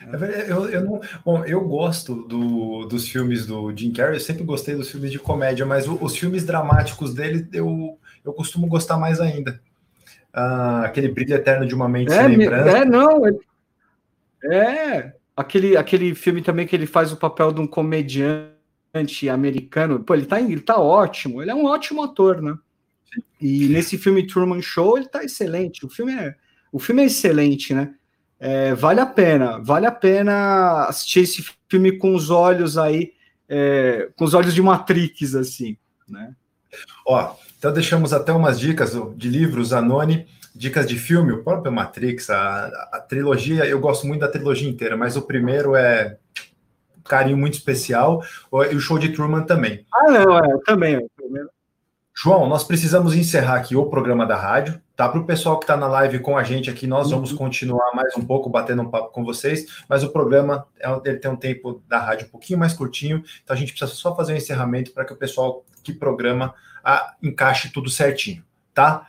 [0.03, 4.45] É eu, eu, não, bom, eu gosto do, dos filmes do Jim Carrey, eu sempre
[4.45, 8.99] gostei dos filmes de comédia, mas o, os filmes dramáticos dele eu, eu costumo gostar
[8.99, 9.59] mais ainda.
[10.33, 12.79] Ah, aquele brilho eterno de uma mente é, sem lembrança.
[12.79, 13.23] É, não.
[14.45, 20.03] É, aquele, aquele filme também que ele faz o papel de um comediante americano.
[20.03, 22.57] Pô, ele tá, ele tá ótimo, ele é um ótimo ator, né?
[23.41, 25.85] E nesse filme Truman Show ele tá excelente.
[25.85, 26.35] O filme é,
[26.73, 27.95] o filme é excelente, né?
[28.39, 33.13] É, vale a pena, vale a pena assistir esse filme com os olhos aí,
[33.49, 36.35] é, com os olhos de Matrix, assim, né?
[37.07, 42.31] Ó, então deixamos até umas dicas de livros, Anone, dicas de filme, o próprio Matrix,
[42.31, 46.17] a, a trilogia, eu gosto muito da trilogia inteira, mas o primeiro é
[46.99, 48.23] um carinho muito especial,
[48.71, 49.87] e o show de Truman também.
[49.95, 51.07] Ah, não, é, também,
[52.19, 55.07] João, nós precisamos encerrar aqui o programa da rádio, tá?
[55.07, 57.37] Para o pessoal que está na live com a gente aqui, nós vamos uhum.
[57.37, 61.31] continuar mais um pouco batendo um papo com vocês, mas o programa é, ele tem
[61.31, 64.37] um tempo da rádio um pouquinho mais curtinho, então a gente precisa só fazer um
[64.37, 68.43] encerramento para que o pessoal que programa a, encaixe tudo certinho,
[68.73, 69.07] tá?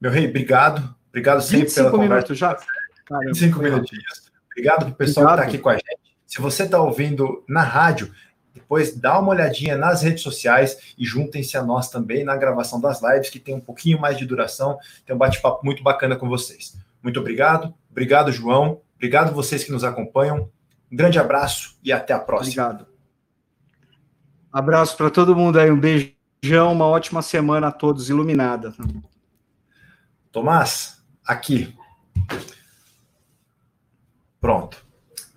[0.00, 0.94] Meu rei, obrigado.
[1.08, 2.34] Obrigado sempre pela conversa.
[2.34, 2.58] já?
[3.06, 4.30] Caramba, 25 minutinhos.
[4.50, 5.50] Obrigado para o pessoal obrigado.
[5.50, 6.16] que está aqui com a gente.
[6.26, 8.12] Se você está ouvindo na rádio,
[8.52, 13.02] depois dá uma olhadinha nas redes sociais e juntem-se a nós também na gravação das
[13.02, 16.76] lives, que tem um pouquinho mais de duração, tem um bate-papo muito bacana com vocês.
[17.02, 20.50] Muito obrigado, obrigado, João, obrigado vocês que nos acompanham.
[20.90, 22.64] Um grande abraço e até a próxima.
[22.64, 22.86] Obrigado.
[24.52, 28.74] Abraço para todo mundo aí, um beijão, uma ótima semana a todos, iluminada.
[30.36, 31.74] Tomás, aqui.
[34.38, 34.84] Pronto.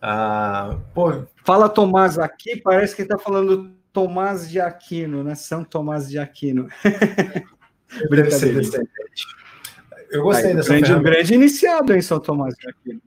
[0.02, 5.36] Ah, pô, Fala Tomás aqui, parece que está falando Tomás de Aquino, né?
[5.36, 6.68] São Tomás de Aquino.
[10.12, 11.10] Eu gostei Aí, dessa grande, ferramenta.
[11.10, 13.02] grande iniciado em São Tomás de Aquino.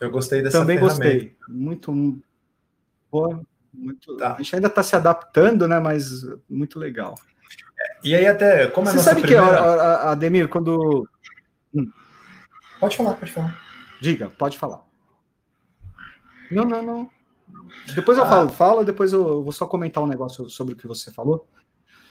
[0.00, 1.04] Eu gostei dessa Também ferramenta.
[1.04, 1.36] gostei.
[1.48, 2.20] Muito
[3.12, 3.40] boa.
[3.72, 4.34] Muito, tá.
[4.34, 5.78] A gente ainda está se adaptando, né?
[5.78, 7.14] Mas muito legal.
[8.02, 9.46] E aí, até como é Você sabe primeira...
[9.46, 9.52] que,
[10.08, 11.08] Ademir, quando.
[11.74, 11.90] Hum.
[12.80, 13.60] Pode falar, pode falar.
[14.00, 14.82] Diga, pode falar.
[16.50, 17.10] Não, não, não.
[17.94, 20.86] Depois eu ah, falo, fala, depois eu vou só comentar um negócio sobre o que
[20.86, 21.46] você falou.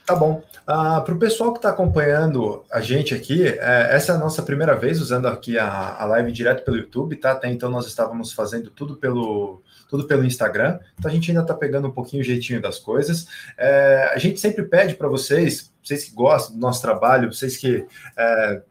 [0.04, 0.42] Tá bom.
[0.66, 4.42] Ah, Para o pessoal que está acompanhando a gente aqui, é, essa é a nossa
[4.42, 7.32] primeira vez usando aqui a, a live direto pelo YouTube, tá?
[7.32, 11.54] Até então nós estávamos fazendo tudo pelo, tudo pelo Instagram, então a gente ainda está
[11.54, 13.28] pegando um pouquinho o jeitinho das coisas.
[13.56, 17.86] É, a gente sempre pede para vocês, vocês que gostam do nosso trabalho, vocês que
[18.16, 18.62] é,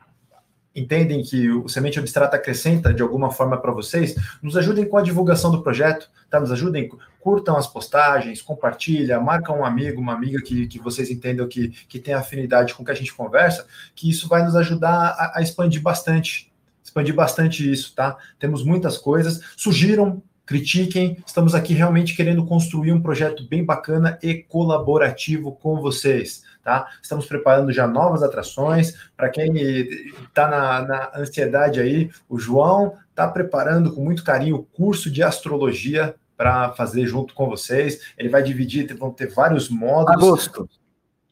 [0.76, 5.02] entendem que o Semente Abstrata acrescenta de alguma forma para vocês, nos ajudem com a
[5.02, 6.40] divulgação do projeto, tá?
[6.40, 11.48] Nos ajudem, curtam as postagens, compartilha, marca um amigo, uma amiga que, que vocês entendam
[11.48, 15.16] que, que tem afinidade com o que a gente conversa, que isso vai nos ajudar
[15.18, 16.52] a, a expandir bastante,
[16.84, 18.18] expandir bastante isso, tá?
[18.40, 21.18] Temos muitas coisas, sugiram critiquem.
[21.26, 26.44] Estamos aqui realmente querendo construir um projeto bem bacana e colaborativo com vocês.
[26.64, 26.88] Tá?
[27.02, 28.94] Estamos preparando já novas atrações.
[29.18, 34.64] Para quem está na, na, ansiedade aí, o João está preparando com muito carinho o
[34.64, 38.14] curso de astrologia para fazer junto com vocês.
[38.18, 40.24] Ele vai dividir, vão ter vários módulos.
[40.24, 40.70] Agosto.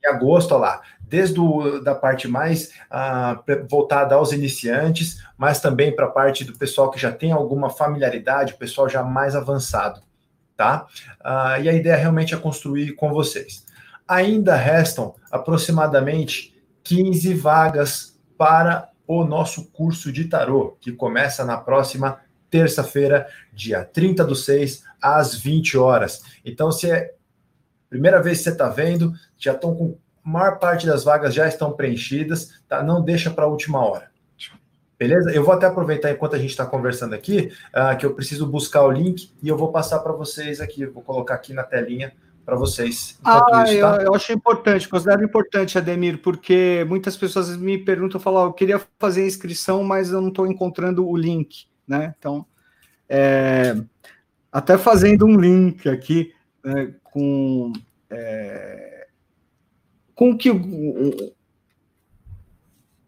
[0.03, 5.93] Em agosto, olha lá desde o, da parte mais ah, voltada aos iniciantes, mas também
[5.93, 10.01] para a parte do pessoal que já tem alguma familiaridade, o pessoal já mais avançado,
[10.55, 10.85] tá?
[11.19, 13.65] Ah, e a ideia realmente é construir com vocês.
[14.09, 22.19] Ainda restam aproximadamente 15 vagas para o nosso curso de tarô, que começa na próxima
[22.49, 26.23] terça-feira, dia 30 do 6, às 20 horas.
[26.43, 27.13] Então, se é
[27.89, 31.47] primeira vez que você está vendo, já estão com a maior parte das vagas já
[31.47, 32.83] estão preenchidas, tá?
[32.83, 34.09] Não deixa para a última hora.
[34.97, 35.31] Beleza?
[35.31, 38.83] Eu vou até aproveitar enquanto a gente está conversando aqui, uh, que eu preciso buscar
[38.83, 40.85] o link e eu vou passar para vocês aqui.
[40.85, 42.11] vou colocar aqui na telinha
[42.49, 43.19] para vocês.
[43.23, 43.97] Ah, isso, tá?
[43.97, 48.53] eu, eu, acho importante, considero importante, Ademir, porque muitas pessoas me perguntam, falam, oh, eu
[48.53, 52.15] queria fazer a inscrição, mas eu não estou encontrando o link, né?
[52.17, 52.43] Então,
[53.07, 53.77] é,
[54.51, 56.33] até fazendo um link aqui
[56.63, 57.71] né, com
[58.09, 59.07] é,
[60.15, 60.49] com que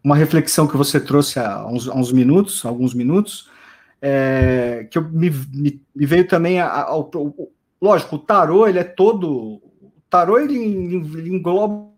[0.04, 3.50] uma reflexão que você trouxe há uns, há uns minutos, alguns minutos,
[4.00, 7.10] é, que eu, me, me, me, veio também ao,
[7.82, 11.90] lógico, o tarô ele é todo, o tarô ele, ele engloba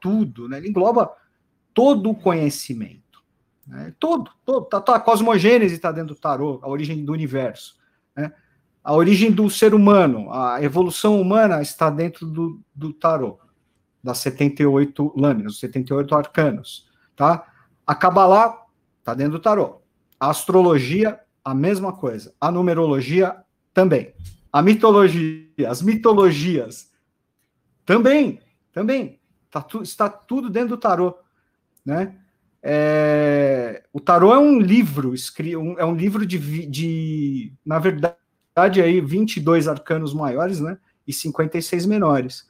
[0.00, 0.58] tudo, né?
[0.58, 1.10] Ele engloba
[1.72, 3.24] todo o conhecimento,
[3.66, 3.94] né?
[3.98, 7.76] todo, todo, tá, tá, a cosmogênese está dentro do tarô, a origem do universo,
[8.14, 8.32] né?
[8.84, 13.38] A origem do ser humano, a evolução humana está dentro do, do tarô
[14.02, 17.46] das 78 lâminas, os 78 arcanos, tá?
[17.86, 18.62] A Kabbalah
[19.02, 19.80] tá dentro do tarô.
[20.20, 22.34] A astrologia, a mesma coisa.
[22.38, 23.34] A numerologia
[23.72, 24.12] também.
[24.54, 26.88] A mitologia, as mitologias
[27.84, 28.40] também,
[28.72, 29.18] também.
[29.50, 31.18] Tá tu, está tudo dentro do tarô,
[31.84, 32.14] né?
[32.62, 35.12] É, o tarô é um livro,
[35.76, 40.78] é um livro de, de, na verdade, aí 22 arcanos maiores, né?
[41.04, 42.48] E 56 menores.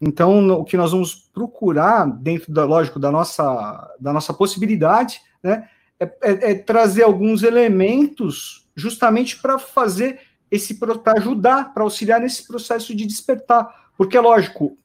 [0.00, 5.68] Então, o que nós vamos procurar, dentro da, lógico, da nossa, da nossa possibilidade, né,
[5.98, 10.20] é, é, é trazer alguns elementos justamente para fazer
[10.52, 13.90] esse, para ajudar, para auxiliar nesse processo de despertar.
[13.96, 14.76] Porque, lógico,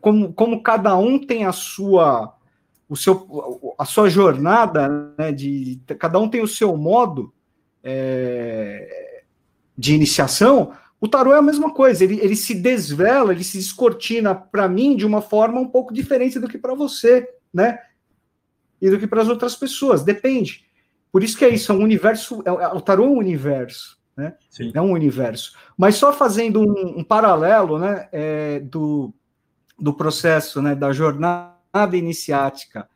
[0.00, 2.32] como, como cada um tem a sua,
[2.88, 7.34] o seu, a sua jornada, né, de, cada um tem o seu modo
[7.82, 9.24] é,
[9.76, 14.36] de iniciação, o tarô é a mesma coisa, ele, ele se desvela, ele se descortina
[14.36, 17.80] para mim de uma forma um pouco diferente do que para você, né?
[18.80, 20.64] E do que para as outras pessoas, depende.
[21.10, 24.34] Por isso que é isso, é um universo, é, o tarô é um universo, né?
[24.74, 25.56] É um universo.
[25.76, 29.12] Mas só fazendo um, um paralelo, né, é, do,
[29.78, 32.88] do processo, né, da jornada iniciática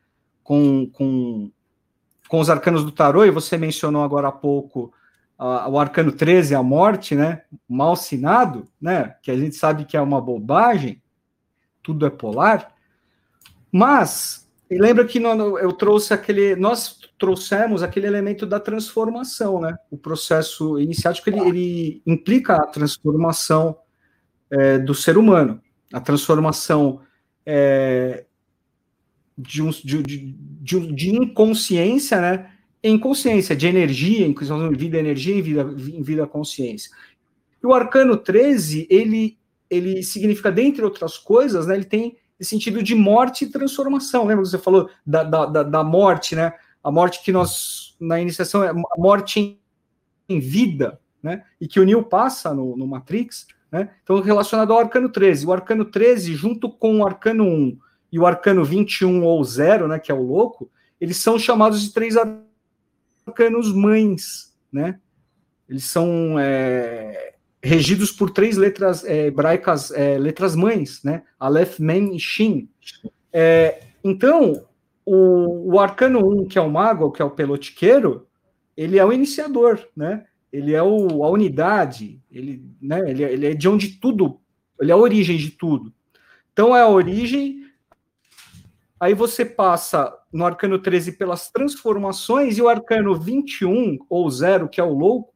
[0.42, 1.50] com, com,
[2.28, 4.92] com os arcanos do tarô, e você mencionou agora há pouco
[5.38, 7.42] o arcano 13, a morte, né?
[7.68, 9.16] Mal sinado, né?
[9.22, 11.02] Que a gente sabe que é uma bobagem,
[11.82, 12.74] tudo é polar.
[13.70, 19.74] Mas lembra que eu trouxe aquele, nós trouxemos aquele elemento da transformação, né?
[19.90, 23.78] O processo iniciático ele, ele implica a transformação
[24.50, 25.60] é, do ser humano,
[25.92, 27.00] a transformação
[27.44, 28.24] é,
[29.36, 32.50] de, um, de, de, de inconsciência, né?
[32.82, 34.34] em consciência, de energia, em
[34.76, 36.90] vida energia e vida, em vida consciência.
[37.62, 39.36] E o arcano 13, ele,
[39.68, 44.24] ele significa, dentre outras coisas, né, ele tem esse sentido de morte e transformação.
[44.24, 46.52] Lembra que você falou da, da, da morte, né?
[46.86, 49.58] A morte que nós, na iniciação, é a morte em,
[50.28, 51.42] em vida, né?
[51.60, 53.90] E que o Neo passa no, no Matrix, né?
[54.04, 55.46] Então, relacionado ao arcano 13.
[55.48, 57.76] O arcano 13, junto com o arcano 1
[58.12, 59.98] e o arcano 21 ou 0, né?
[59.98, 62.14] Que é o louco, eles são chamados de três
[63.26, 65.00] arcanos mães, né?
[65.68, 71.24] Eles são é, regidos por três letras é, hebraicas, é, letras mães, né?
[71.36, 72.68] Aleph, Mem e Shin.
[73.32, 74.64] É, então,
[75.06, 78.26] o, o arcano 1, que é o mago, que é o pelotiqueiro,
[78.76, 80.26] ele é o iniciador, né?
[80.52, 83.08] Ele é o, a unidade, ele, né?
[83.08, 84.40] ele, ele é de onde tudo,
[84.80, 85.92] ele é a origem de tudo.
[86.52, 87.64] Então, é a origem
[88.98, 94.80] aí você passa no arcano 13 pelas transformações, e o arcano 21, ou zero, que
[94.80, 95.34] é o louco,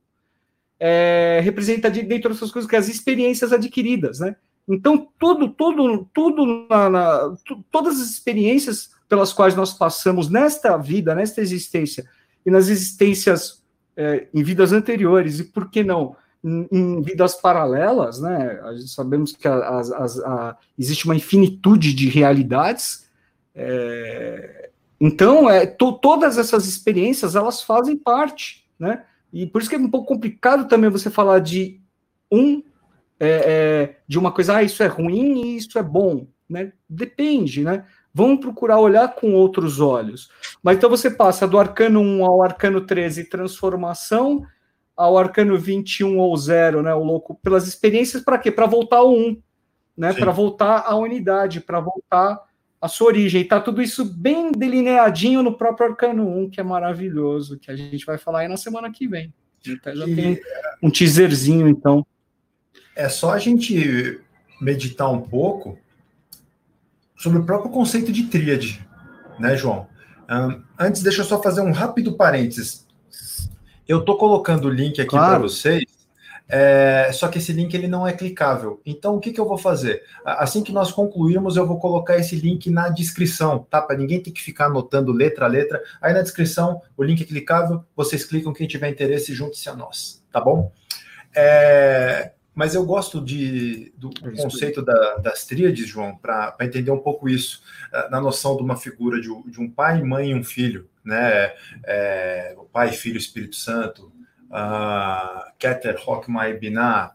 [0.78, 4.34] é, representa dentro dessas coisas que as experiências adquiridas, né?
[4.66, 7.36] Então, tudo, tudo, tudo, na, na,
[7.70, 12.08] todas as experiências pelas quais nós passamos nesta vida, nesta existência,
[12.46, 13.60] e nas existências
[13.96, 18.60] é, em vidas anteriores, e por que não, em, em vidas paralelas, né?
[18.62, 23.10] A gente sabemos que a, a, a, existe uma infinitude de realidades.
[23.52, 29.04] É, então, é, to, todas essas experiências elas fazem parte, né?
[29.32, 31.80] E por isso que é um pouco complicado também você falar de
[32.30, 32.62] um
[33.18, 36.72] é, é, de uma coisa, ah, isso é ruim e isso é bom, né?
[36.88, 37.84] Depende, né?
[38.12, 40.28] Vamos procurar olhar com outros olhos.
[40.62, 44.44] Mas então você passa do arcano 1 ao arcano 13, transformação,
[44.96, 46.92] ao arcano 21 ou 0, né?
[46.94, 48.50] O louco, pelas experiências, para quê?
[48.50, 49.40] Para voltar ao 1,
[49.96, 50.12] né?
[50.12, 52.40] Para voltar à unidade, para voltar
[52.80, 53.44] à sua origem.
[53.44, 58.04] Tá tudo isso bem delineadinho no próprio arcano 1, que é maravilhoso, que a gente
[58.04, 59.32] vai falar aí na semana que vem.
[59.66, 60.16] Então, já e...
[60.16, 60.40] tem
[60.82, 62.04] um teaserzinho, então.
[62.96, 64.20] É só a gente
[64.60, 65.78] meditar um pouco
[67.20, 68.82] sobre o próprio conceito de tríade,
[69.38, 69.86] né, João?
[70.30, 72.86] Um, antes, deixa eu só fazer um rápido parênteses.
[73.86, 75.32] Eu estou colocando o link aqui claro.
[75.32, 75.84] para vocês,
[76.48, 78.80] é, só que esse link ele não é clicável.
[78.86, 80.02] Então, o que, que eu vou fazer?
[80.24, 83.82] Assim que nós concluirmos, eu vou colocar esse link na descrição, tá?
[83.82, 85.82] Para ninguém ter que ficar anotando letra a letra.
[86.00, 90.24] Aí na descrição, o link é clicável, vocês clicam, quem tiver interesse, junte-se a nós,
[90.32, 90.72] tá bom?
[91.36, 96.98] É, mas eu gosto de, do é conceito da, das tríades, João, para entender um
[96.98, 100.44] pouco isso, eh, na noção de uma figura de, de um pai, mãe e um
[100.44, 101.54] filho, né?
[101.82, 104.12] É, o pai, filho, Espírito Santo,
[104.50, 107.14] uh, Keter, Rockmai, Binah,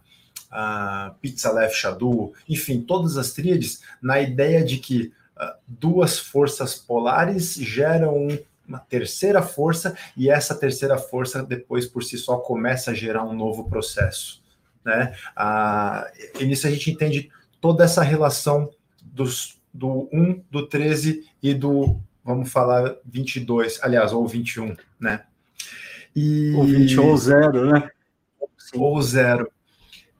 [0.52, 6.74] uh, Pizza Lef Shadu, enfim, todas as tríades, na ideia de que uh, duas forças
[6.74, 8.30] polares geram
[8.68, 13.34] uma terceira força e essa terceira força depois por si só começa a gerar um
[13.34, 14.44] novo processo
[14.86, 15.16] né?
[15.36, 16.08] Ah,
[16.40, 17.30] e nisso a gente entende
[17.60, 18.70] toda essa relação
[19.02, 25.24] dos, do 1, do 13 e do, vamos falar, 22, aliás, ou 21, né?
[26.16, 27.90] E, ou 20 ou 0, né?
[28.76, 29.52] Ou 0.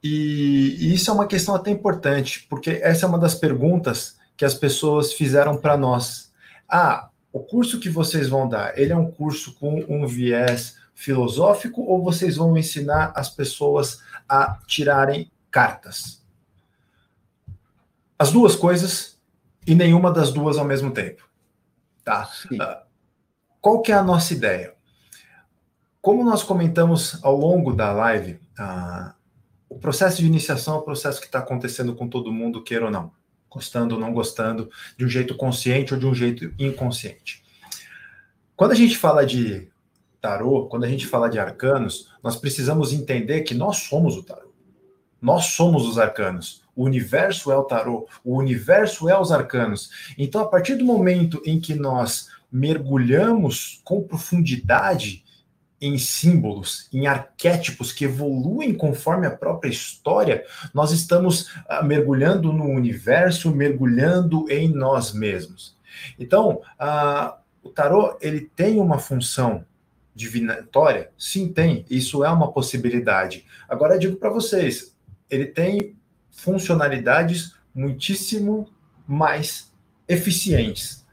[0.02, 4.44] E, e isso é uma questão até importante, porque essa é uma das perguntas que
[4.44, 6.32] as pessoas fizeram para nós.
[6.68, 11.82] Ah, o curso que vocês vão dar, ele é um curso com um viés filosófico
[11.82, 16.24] ou vocês vão ensinar as pessoas a tirarem cartas?
[18.18, 19.20] As duas coisas
[19.66, 21.28] e nenhuma das duas ao mesmo tempo.
[22.04, 22.30] Tá?
[22.52, 22.86] Uh,
[23.60, 24.74] qual que é a nossa ideia?
[26.00, 29.12] Como nós comentamos ao longo da live, uh,
[29.68, 32.90] o processo de iniciação é um processo que está acontecendo com todo mundo, queira ou
[32.90, 33.12] não,
[33.50, 37.44] gostando ou não gostando, de um jeito consciente ou de um jeito inconsciente.
[38.54, 39.68] Quando a gente fala de
[40.26, 44.52] tarô, quando a gente fala de arcanos, nós precisamos entender que nós somos o tarô.
[45.22, 46.62] Nós somos os arcanos.
[46.74, 49.88] O universo é o tarô, o universo é os arcanos.
[50.18, 55.24] Então, a partir do momento em que nós mergulhamos com profundidade
[55.80, 62.64] em símbolos, em arquétipos que evoluem conforme a própria história, nós estamos uh, mergulhando no
[62.64, 65.76] universo, mergulhando em nós mesmos.
[66.18, 69.64] Então, uh, o tarô ele tem uma função
[70.16, 71.10] divinatória?
[71.18, 71.84] Sim, tem.
[71.90, 73.44] Isso é uma possibilidade.
[73.68, 74.96] Agora, digo para vocês,
[75.28, 75.94] ele tem
[76.30, 78.66] funcionalidades muitíssimo
[79.06, 79.70] mais
[80.08, 81.04] eficientes.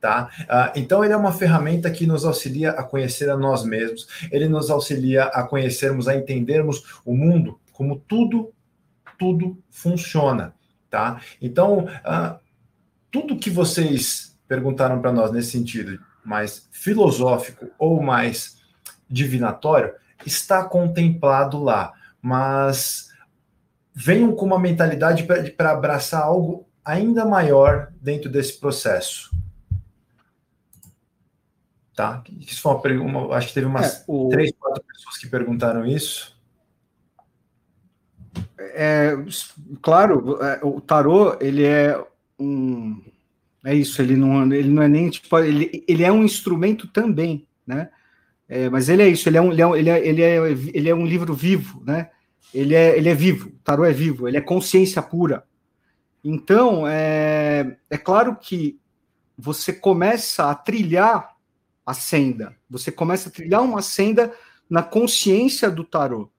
[0.00, 0.30] Tá?
[0.40, 4.48] Uh, então, ele é uma ferramenta que nos auxilia a conhecer a nós mesmos, ele
[4.48, 8.52] nos auxilia a conhecermos, a entendermos o mundo, como tudo,
[9.16, 10.54] tudo funciona.
[10.88, 11.20] Tá?
[11.40, 12.38] Então, uh,
[13.10, 18.56] tudo que vocês perguntaram para nós nesse sentido, mais filosófico ou mais
[19.08, 19.92] divinatório,
[20.24, 23.10] está contemplado lá, mas
[23.92, 25.26] venham com uma mentalidade
[25.56, 29.34] para abraçar algo ainda maior dentro desse processo.
[31.96, 32.22] Tá?
[32.38, 34.28] Isso foi uma, uma acho que teve umas é, o...
[34.28, 36.38] três, quatro pessoas que perguntaram isso.
[38.58, 39.16] É,
[39.82, 42.00] claro, é, o tarô ele é
[42.38, 43.02] um
[43.64, 47.46] é isso, ele não, ele não é nem tipo, ele, ele é um instrumento também,
[47.66, 47.90] né?
[48.48, 50.88] É, mas ele é isso, ele é um, ele é, ele é, ele é, ele
[50.88, 52.10] é um livro vivo, né?
[52.52, 55.44] Ele é, ele é vivo, o tarô é vivo, ele é consciência pura.
[56.24, 58.78] Então, é, é claro que
[59.38, 61.36] você começa a trilhar
[61.86, 64.32] a senda, você começa a trilhar uma senda
[64.68, 66.30] na consciência do tarô.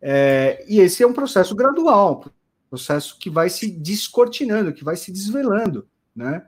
[0.00, 2.24] É, e esse é um processo gradual,
[2.68, 6.44] processo que vai se descortinando, que vai se desvelando, né?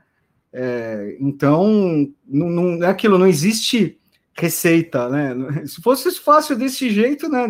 [0.60, 3.96] É, então, não, não, é aquilo, não existe
[4.36, 5.32] receita, né?
[5.64, 7.46] Se fosse fácil desse jeito, né?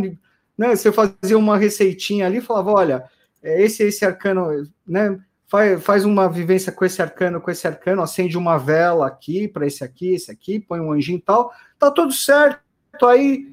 [0.58, 3.04] né você fazia uma receitinha ali, falava, olha,
[3.42, 4.46] é esse esse arcano,
[4.86, 5.18] né?
[5.46, 9.66] Faz, faz uma vivência com esse arcano, com esse arcano, acende uma vela aqui para
[9.66, 12.60] esse aqui, esse aqui, põe um anjinho e tal, tá tudo certo.
[13.06, 13.48] Aí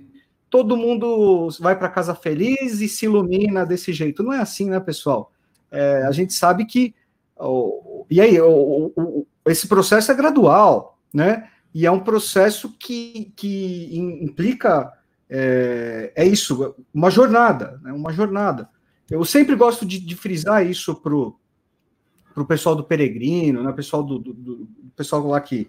[0.50, 4.22] todo mundo vai para casa feliz e se ilumina desse jeito.
[4.22, 5.32] Não é assim, né, pessoal?
[5.72, 6.94] É, a gente sabe que.
[7.38, 11.50] Oh, e aí, oh, oh, esse processo é gradual, né?
[11.74, 14.92] E é um processo que, que implica.
[15.30, 17.92] É, é isso, uma jornada, né?
[17.92, 18.70] uma jornada.
[19.10, 23.72] Eu sempre gosto de, de frisar isso para o pessoal do Peregrino, né?
[23.72, 25.68] pessoal do, do, do pessoal lá que,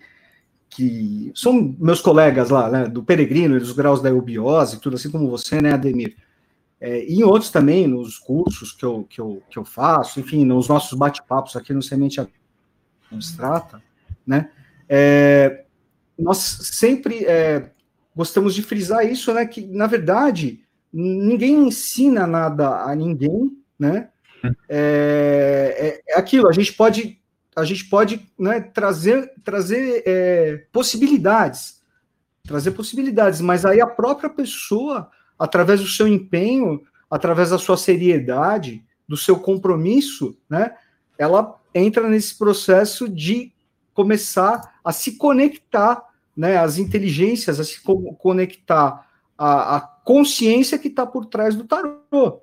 [0.68, 5.30] que são meus colegas lá, né, do Peregrino, dos graus da eubiose, tudo assim como
[5.30, 6.16] você, né, Ademir?
[6.78, 10.44] É, e em outros também, nos cursos que eu, que eu, que eu faço, enfim,
[10.44, 12.20] nos nossos bate-papos aqui no Semente
[13.12, 13.82] Abstrata,
[14.26, 14.50] né?
[14.88, 15.64] É,
[16.18, 17.70] nós sempre é,
[18.14, 19.46] gostamos de frisar isso, né?
[19.46, 24.08] Que, na verdade, ninguém ensina nada a ninguém, né?
[24.68, 27.18] É, é, é aquilo, a gente pode
[27.56, 31.80] a gente pode né, trazer, trazer é, possibilidades,
[32.46, 38.84] trazer possibilidades, mas aí a própria pessoa, através do seu empenho, através da sua seriedade,
[39.08, 40.76] do seu compromisso, né,
[41.16, 43.52] ela entra nesse processo de
[43.92, 46.02] começar a se conectar,
[46.36, 47.80] né, as inteligências, a se
[48.18, 49.06] conectar
[49.36, 52.42] à, à consciência que está por trás do tarô,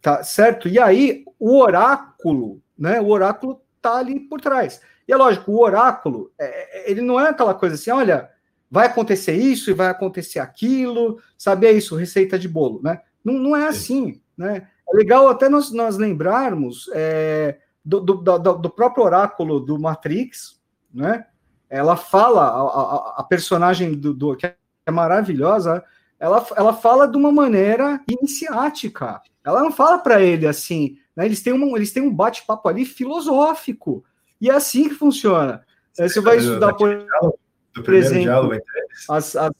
[0.00, 0.68] tá certo?
[0.68, 4.80] E aí o oráculo, né, o oráculo está ali por trás.
[5.06, 8.30] E é lógico, o oráculo, é, é, ele não é aquela coisa assim, olha,
[8.70, 11.66] vai acontecer isso e vai acontecer aquilo, sabe?
[11.66, 13.00] É isso, receita de bolo, né?
[13.24, 14.68] Não, não é assim, né?
[14.88, 20.60] É legal até nós, nós lembrarmos é, do, do, do, do, próprio oráculo do Matrix,
[20.92, 21.26] né?
[21.68, 25.84] Ela fala, a, a, a personagem do, que é maravilhosa,
[26.18, 29.20] ela, ela fala de uma maneira iniciática.
[29.44, 31.26] Ela não fala para ele assim, né?
[31.26, 34.04] Eles têm um, eles têm um bate-papo ali filosófico.
[34.40, 35.64] E é assim que funciona.
[35.92, 37.38] Você, você vai estudar por, diálogo,
[37.74, 39.10] do primeiro exemplo, diálogo entre eles?
[39.10, 39.52] As, as...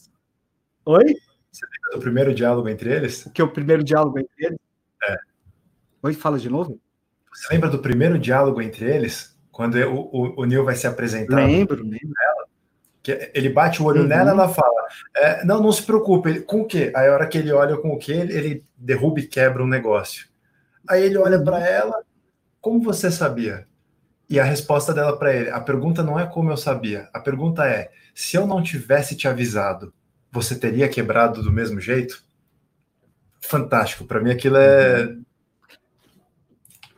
[0.87, 1.05] Oi?
[1.53, 3.31] Você lembra do primeiro diálogo entre eles?
[3.33, 4.59] Que é o primeiro diálogo entre eles?
[5.09, 5.17] É.
[6.03, 6.81] Oi, fala de novo.
[7.35, 9.37] Você lembra do primeiro diálogo entre eles?
[9.51, 11.37] Quando o, o, o Neil vai se apresentar?
[11.37, 11.99] Lembro, lembro.
[12.01, 12.45] Ela,
[13.03, 14.07] que ele bate o olho uhum.
[14.07, 16.29] nela, ela fala: é, Não, não se preocupe.
[16.31, 16.93] Ele, com o quê?
[16.95, 19.69] Aí a hora que ele olha com o quê, ele, ele derruba e quebra um
[19.69, 20.27] negócio.
[20.89, 22.03] Aí ele olha para ela,
[22.61, 23.67] como você sabia?
[24.29, 27.67] E a resposta dela para ele, a pergunta não é como eu sabia, a pergunta
[27.67, 29.93] é: se eu não tivesse te avisado,
[30.33, 32.25] você teria quebrado do mesmo jeito?
[33.41, 35.15] Fantástico, para mim aquilo é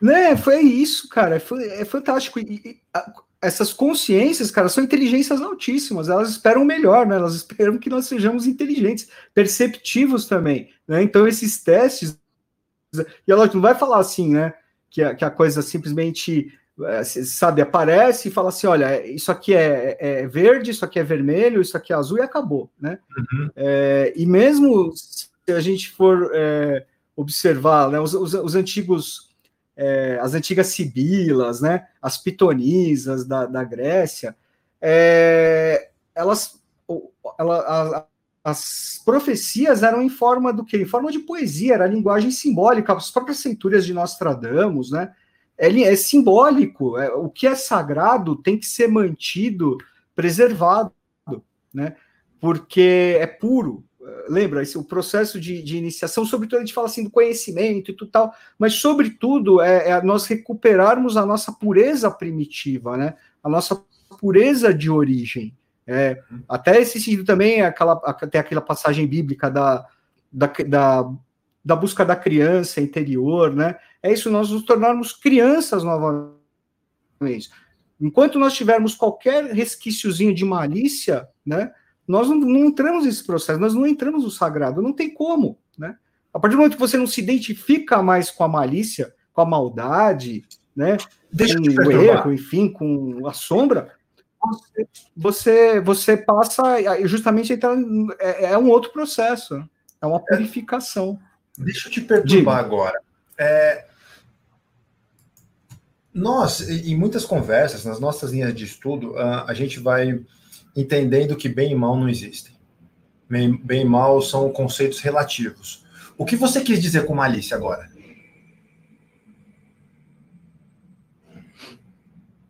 [0.07, 2.39] né, foi isso, cara, foi, é fantástico.
[2.39, 7.17] E, e a, essas consciências, cara, são inteligências altíssimas, elas esperam melhor, né?
[7.17, 11.03] Elas esperam que nós sejamos inteligentes, perceptivos também, né?
[11.03, 12.19] Então esses testes
[13.27, 14.55] e ela não vai falar assim, né?
[14.91, 16.53] Que a, que a coisa simplesmente,
[16.85, 21.05] é, sabe, aparece e fala assim: olha, isso aqui é, é, verde, isso aqui é
[21.05, 22.99] vermelho, isso aqui é azul e acabou, né?
[23.17, 23.51] Uhum.
[23.57, 29.26] É, e mesmo se a gente for é, observar né, os, os, os antigos.
[29.77, 34.35] É, as antigas sibilas, né, as pitonisas da, da Grécia,
[34.81, 36.59] é, elas,
[37.39, 38.09] ela,
[38.43, 40.77] as profecias eram em forma do que?
[40.77, 45.13] Em forma de poesia, era linguagem simbólica, as próprias centúrias de Nostradamus, né?
[45.59, 49.77] É, é simbólico, é, o que é sagrado tem que ser mantido,
[50.15, 50.93] preservado,
[51.73, 51.97] né?
[52.41, 53.85] Porque é puro.
[54.29, 57.95] Lembra, esse, o processo de, de iniciação, sobretudo a gente fala assim do conhecimento e
[57.95, 63.15] tudo tal, mas sobretudo é, é nós recuperarmos a nossa pureza primitiva, né?
[63.43, 63.83] A nossa
[64.21, 65.57] pureza de origem.
[65.87, 67.97] É, até esse sentido também, aquela,
[68.31, 69.87] tem aquela passagem bíblica da,
[70.33, 71.13] da, da,
[71.65, 73.77] da, busca da criança interior, né?
[74.03, 77.51] É isso, nós nos tornarmos crianças novamente.
[78.01, 81.73] Enquanto nós tivermos qualquer resquíciozinho de malícia, né?
[82.07, 85.97] Nós não, não entramos nesse processo, nós não entramos no sagrado, não tem como, né?
[86.33, 89.47] A partir do momento que você não se identifica mais com a malícia, com a
[89.47, 90.45] maldade,
[90.75, 90.97] né?
[91.33, 93.97] Deixa com o erro, enfim, com a sombra,
[94.47, 96.63] você, você, você passa
[97.07, 97.77] justamente entrar,
[98.19, 99.63] é, é, um outro processo,
[100.01, 101.19] é uma purificação.
[101.59, 102.53] Deixa eu te perguntar Diga.
[102.53, 103.01] agora.
[103.39, 103.87] É,
[106.13, 110.21] nós, em muitas conversas, nas nossas linhas de estudo, a, a gente vai
[110.77, 112.55] entendendo que bem e mal não existem.
[113.29, 115.85] Bem, bem e mal são conceitos relativos.
[116.19, 117.89] O que você quis dizer com malícia agora?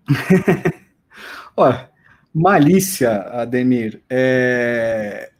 [1.57, 1.91] Olha,
[2.35, 5.31] malícia, Ademir, é...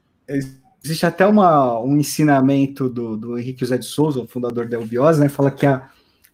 [0.83, 5.21] existe até uma, um ensinamento do, do Henrique José de Souza, o fundador da Ubiose,
[5.21, 5.29] né?
[5.29, 5.89] Fala que a,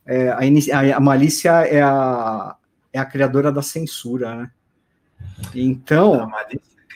[0.07, 2.57] é, a, a, malícia é a,
[2.93, 4.51] é a criadora da censura, né?
[5.55, 6.47] Então, a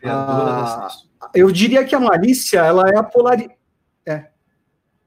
[0.02, 0.88] é a,
[1.34, 3.56] eu diria que a malícia ela é a polaridade.
[4.04, 4.26] É,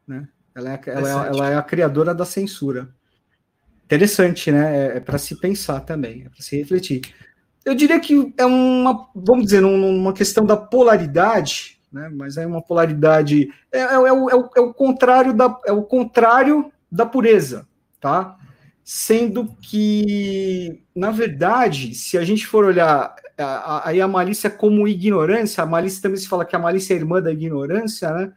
[0.07, 0.27] né?
[0.53, 2.89] Ela é, ela, é, ela é a criadora da censura.
[3.85, 4.77] Interessante, né?
[4.77, 7.01] É, é para se pensar também, é para se refletir.
[7.65, 12.09] Eu diria que é uma, vamos dizer, uma questão da polaridade, né?
[12.13, 15.71] Mas é uma polaridade é, é, é, o, é, o, é o contrário da é
[15.71, 17.67] o contrário da pureza,
[17.99, 18.37] tá?
[18.91, 23.15] Sendo que, na verdade, se a gente for olhar
[23.83, 26.97] aí a, a, malícia como ignorância, a malícia também se fala que a malícia é
[26.97, 28.33] irmã da ignorância, né?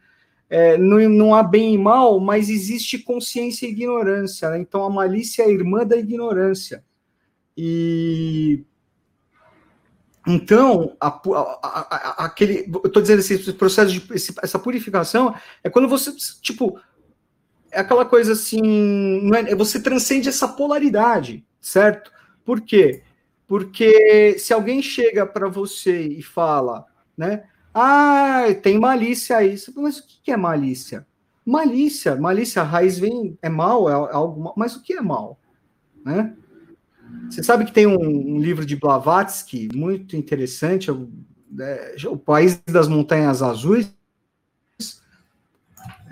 [0.47, 4.51] é, não, não, há bem e mal, mas existe consciência e ignorância.
[4.51, 4.59] Né?
[4.59, 6.83] Então a malícia é irmã da ignorância.
[7.57, 8.63] E
[10.27, 15.33] então, a, a, a, aquele, eu estou dizendo esse processo de esse, essa purificação
[15.63, 16.11] é quando você,
[16.43, 16.79] tipo,
[17.73, 18.61] é aquela coisa assim,
[19.21, 22.11] não é, você transcende essa polaridade, certo?
[22.45, 23.03] Por quê?
[23.47, 26.85] Porque se alguém chega para você e fala,
[27.17, 27.43] né?
[27.73, 29.55] Ah, tem malícia aí.
[29.75, 31.05] Mas o que é malícia?
[31.45, 35.39] Malícia, malícia, a raiz vem, é mal, é, é algo, mas o que é mal?
[36.05, 36.33] Né?
[37.29, 37.97] Você sabe que tem um,
[38.35, 43.93] um livro de Blavatsky muito interessante, é, é, O País das Montanhas Azuis,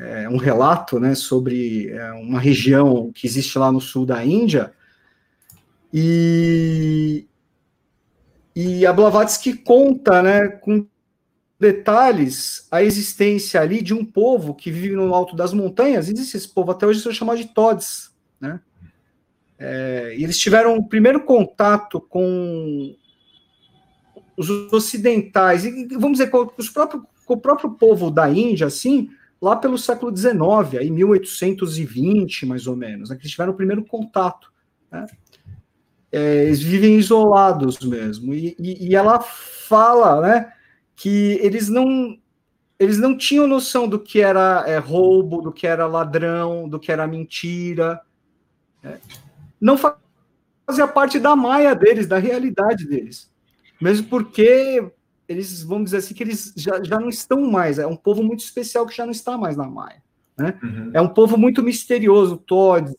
[0.02, 4.74] é um relato né, sobre é, uma região que existe lá no sul da Índia,
[5.94, 7.28] e,
[8.56, 10.88] e a Blavatsky conta né, com
[11.60, 16.50] detalhes a existência ali de um povo que vive no alto das montanhas, existe esse
[16.50, 18.60] povo até hoje, são chamados de Tods, né?
[19.60, 22.96] É, e eles tiveram o primeiro contato com
[24.36, 29.12] os ocidentais, e vamos dizer, com, os próprios, com o próprio povo da Índia, assim,
[29.42, 33.84] lá pelo século XIX, aí 1820, mais ou menos, né, que eles tiveram o primeiro
[33.84, 34.52] contato,
[34.92, 35.08] né?
[36.12, 40.54] É, eles vivem isolados mesmo, e, e, e ela fala, né,
[40.96, 42.20] que eles não
[42.78, 46.92] eles não tinham noção do que era é, roubo, do que era ladrão, do que
[46.92, 48.02] era mentira.
[48.82, 49.00] Né?
[49.60, 53.32] Não fazia parte da maia deles, da realidade deles.
[53.80, 54.92] Mesmo porque
[55.32, 57.80] eles, vamos dizer assim, que eles já, já não estão mais.
[57.80, 60.04] É um povo muito especial que já não está mais na maia.
[60.38, 60.60] Né?
[60.62, 60.92] Uhum.
[60.94, 62.96] É um povo muito misterioso, Tods,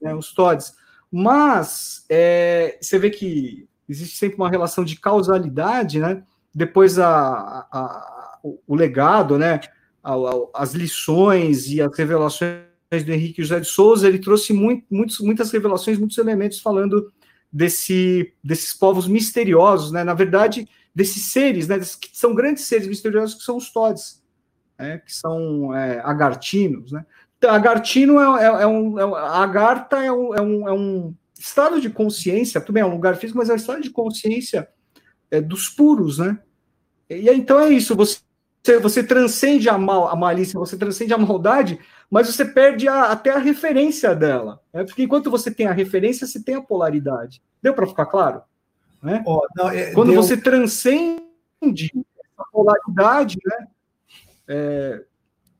[0.00, 0.74] né, os Tods.
[1.10, 6.22] Mas é, você vê que existe sempre uma relação de causalidade, né?
[6.54, 9.60] depois a, a, o legado, né,
[10.54, 12.58] as lições e as revelações
[13.04, 17.12] do Henrique José de Souza, ele trouxe muito, muitos, muitas revelações, muitos elementos falando
[17.52, 23.36] desse, desses povos misteriosos, né, na verdade, desses seres, né, que são grandes seres misteriosos
[23.36, 24.22] que são os Todes,
[24.78, 27.04] né, que são é, agartinos, né.
[27.38, 31.80] Então, agartino é, é, é um, é, agarta é um, é, um, é um estado
[31.80, 34.68] de consciência, tudo bem, é um lugar físico, mas é um estado de consciência
[35.30, 36.38] é, dos puros, né?
[37.08, 38.18] E então é isso, você,
[38.80, 41.78] você transcende a, mal, a malícia, você transcende a maldade,
[42.10, 44.60] mas você perde a, até a referência dela.
[44.72, 44.84] Né?
[44.84, 47.42] Porque enquanto você tem a referência, você tem a polaridade.
[47.62, 48.42] Deu para ficar claro?
[49.02, 49.22] Né?
[49.26, 50.22] Oh, não, é, Quando deu...
[50.22, 51.92] você transcende
[52.36, 53.66] a polaridade, né?
[54.48, 55.04] É,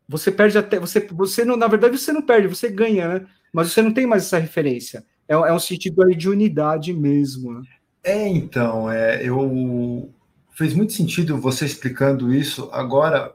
[0.08, 0.78] você perde até.
[0.78, 3.26] Você, você não, na verdade, você não perde, você ganha, né?
[3.52, 5.04] Mas você não tem mais essa referência.
[5.28, 7.52] É, é um sentido aí de unidade mesmo.
[7.52, 7.62] Né?
[8.02, 10.10] É, então, é, eu
[10.58, 13.32] fez muito sentido você explicando isso agora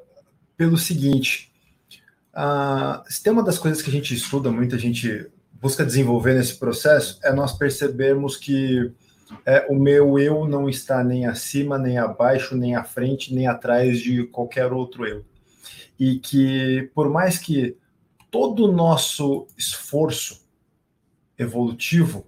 [0.57, 1.49] pelo seguinte.
[3.07, 7.17] Se tem uma das coisas que a gente estuda, muita gente busca desenvolver nesse processo,
[7.23, 8.91] é nós percebermos que
[9.45, 13.99] é, o meu eu não está nem acima, nem abaixo, nem à frente, nem atrás
[13.99, 15.23] de qualquer outro eu.
[15.97, 17.77] E que, por mais que
[18.29, 20.45] todo o nosso esforço
[21.39, 22.27] evolutivo,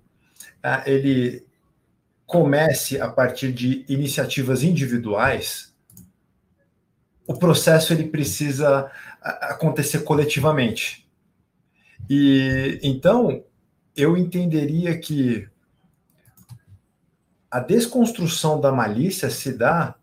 [0.64, 1.45] uh, ele
[2.26, 5.74] comece a partir de iniciativas individuais,
[7.28, 11.08] o processo ele precisa acontecer coletivamente.
[12.10, 13.44] E então
[13.96, 15.48] eu entenderia que
[17.50, 19.96] a desconstrução da malícia se dá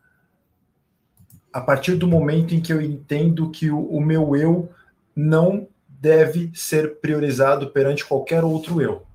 [1.52, 4.72] a partir do momento em que eu entendo que o, o meu eu
[5.14, 9.06] não deve ser priorizado perante qualquer outro eu.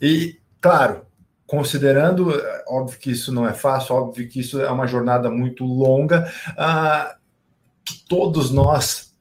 [0.00, 1.04] E, claro,
[1.48, 2.30] considerando,
[2.68, 7.16] óbvio que isso não é fácil, óbvio que isso é uma jornada muito longa, uh,
[7.82, 9.16] que todos nós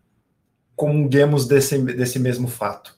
[0.76, 2.94] comunguemos desse, desse mesmo fato.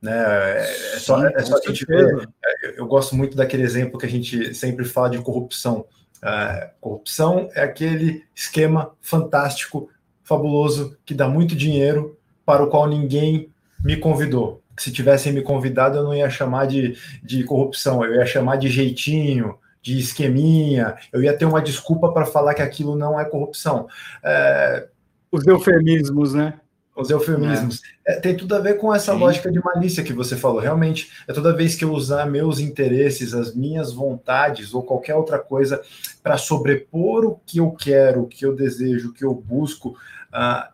[0.00, 0.12] Né?
[0.14, 2.28] É só, Sim, é só a gente ver.
[2.44, 5.86] É, eu gosto muito daquele exemplo que a gente sempre fala de corrupção.
[6.22, 9.88] Uh, corrupção é aquele esquema fantástico,
[10.22, 13.50] fabuloso, que dá muito dinheiro, para o qual ninguém
[13.82, 14.61] me convidou.
[14.82, 18.68] Se tivessem me convidado, eu não ia chamar de, de corrupção, eu ia chamar de
[18.68, 23.86] jeitinho, de esqueminha, eu ia ter uma desculpa para falar que aquilo não é corrupção.
[24.24, 24.88] É...
[25.30, 26.54] Os eufemismos, né?
[26.96, 27.80] Os eufemismos.
[28.04, 28.14] É.
[28.14, 29.20] É, tem tudo a ver com essa Sim.
[29.20, 30.58] lógica de malícia que você falou.
[30.58, 35.38] Realmente, é toda vez que eu usar meus interesses, as minhas vontades ou qualquer outra
[35.38, 35.80] coisa
[36.24, 39.90] para sobrepor o que eu quero, o que eu desejo, o que eu busco
[40.34, 40.72] uh,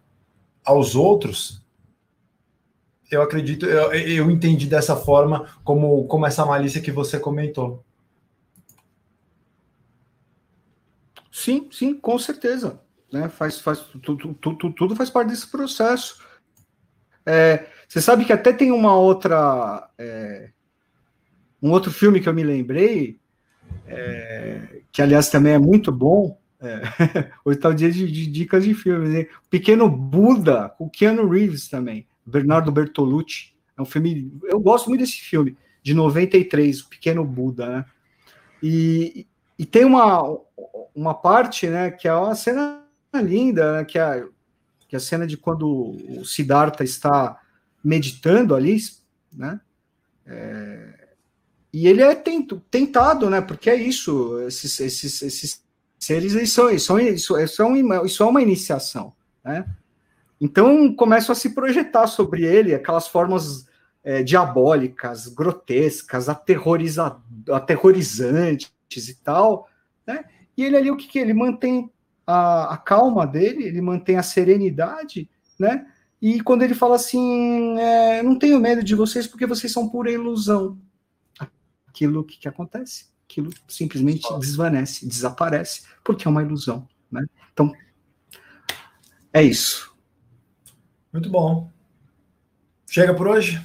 [0.65, 1.63] aos outros,
[3.11, 7.85] eu acredito, eu, eu entendi dessa forma como, como essa malícia que você comentou.
[11.33, 12.81] Sim, sim, com certeza.
[13.13, 13.29] Né?
[13.29, 16.21] Faz, faz, tudo, tudo, faz parte desse processo.
[17.25, 19.89] É, você sabe que até tem uma outra.
[19.97, 20.51] É,
[21.63, 23.19] um outro filme que eu me lembrei,
[23.87, 26.39] é, que aliás também é muito bom.
[26.61, 26.81] É,
[27.45, 29.11] hoje está o dia de, de, dicas de filmes.
[29.11, 29.27] Né?
[29.49, 33.53] Pequeno Buda, com Keanu Reeves também, Bernardo Bertolucci.
[33.77, 34.33] É um filme.
[34.45, 37.85] Eu gosto muito desse filme, de 93, O Pequeno Buda, né?
[38.63, 39.27] E,
[39.59, 40.39] e tem uma,
[40.95, 42.83] uma parte, né, que é uma cena
[43.15, 44.27] linda, né, que, é,
[44.89, 47.41] que é a cena de quando o Siddhartha está
[47.83, 48.79] meditando ali,
[49.33, 49.61] né,
[50.27, 51.09] é,
[51.73, 55.63] e ele é tento, tentado, né, porque é isso, esses, esses, esses
[55.99, 59.13] seres, eles são, eles são, isso, isso, é uma, isso é uma iniciação,
[59.45, 59.65] né,
[60.41, 63.67] então começam a se projetar sobre ele aquelas formas
[64.05, 67.21] é, diabólicas, grotescas, aterroriza,
[67.51, 69.69] aterrorizantes, e tal,
[70.07, 70.25] né?
[70.57, 71.93] E ele ali, o que, que ele mantém
[72.27, 75.29] a, a, calma dele, ele mantém a serenidade,
[75.59, 75.87] né?
[76.21, 80.11] E quando ele fala assim, é, não tenho medo de vocês porque vocês são pura
[80.11, 80.79] ilusão.
[81.87, 87.25] Aquilo que, que acontece, aquilo simplesmente desvanece, desaparece, porque é uma ilusão, né?
[87.53, 87.73] Então,
[89.33, 89.95] é isso.
[91.13, 91.71] Muito bom.
[92.87, 93.61] Chega por hoje?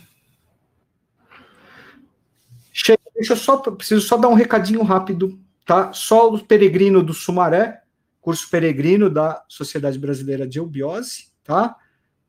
[2.72, 5.94] Chega, deixa eu só, preciso só dar um recadinho rápido, tá?
[5.94, 7.82] Só o peregrino do Sumaré,
[8.20, 11.76] curso peregrino da Sociedade Brasileira de Eubiose, tá?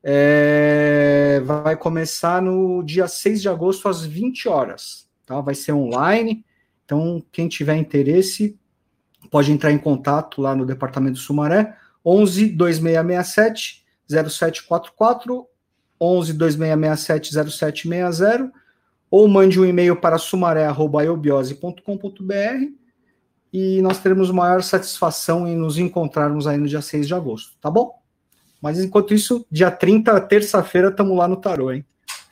[0.03, 5.41] É, vai começar no dia 6 de agosto às 20 horas, tá?
[5.41, 6.45] Vai ser online,
[6.83, 8.59] então quem tiver interesse
[9.31, 15.47] pode entrar em contato lá no departamento Sumaré, 11 2667 0744
[15.99, 18.51] 11 2667 0760
[19.09, 22.71] ou mande um e-mail para sumaré.eubiose.com.br
[23.53, 27.71] e nós teremos maior satisfação em nos encontrarmos aí no dia 6 de agosto, tá
[27.71, 27.97] bom?
[28.61, 31.85] Mas enquanto isso, dia 30, terça-feira, estamos lá no Tarô, hein?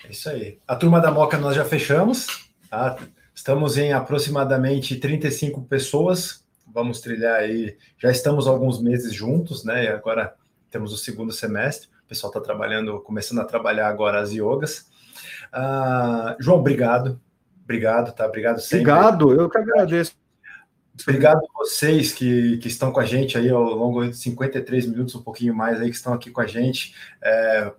[0.03, 0.59] É isso aí.
[0.67, 2.97] A turma da Moca nós já fechamos, tá?
[3.33, 6.43] Estamos em aproximadamente 35 pessoas.
[6.73, 7.77] Vamos trilhar aí.
[7.97, 9.85] Já estamos alguns meses juntos, né?
[9.85, 10.35] E agora
[10.73, 11.87] temos o segundo semestre.
[12.03, 14.89] O pessoal está trabalhando, começando a trabalhar agora as yogas.
[15.53, 17.21] Uh, João, obrigado.
[17.63, 18.25] Obrigado, tá?
[18.25, 18.91] Obrigado sempre.
[18.91, 20.15] Obrigado, eu que agradeço.
[20.99, 25.13] Obrigado a vocês que, que estão com a gente aí ao longo de 53 minutos,
[25.13, 26.95] um pouquinho mais aí, que estão aqui com a gente.
[27.21, 27.71] É,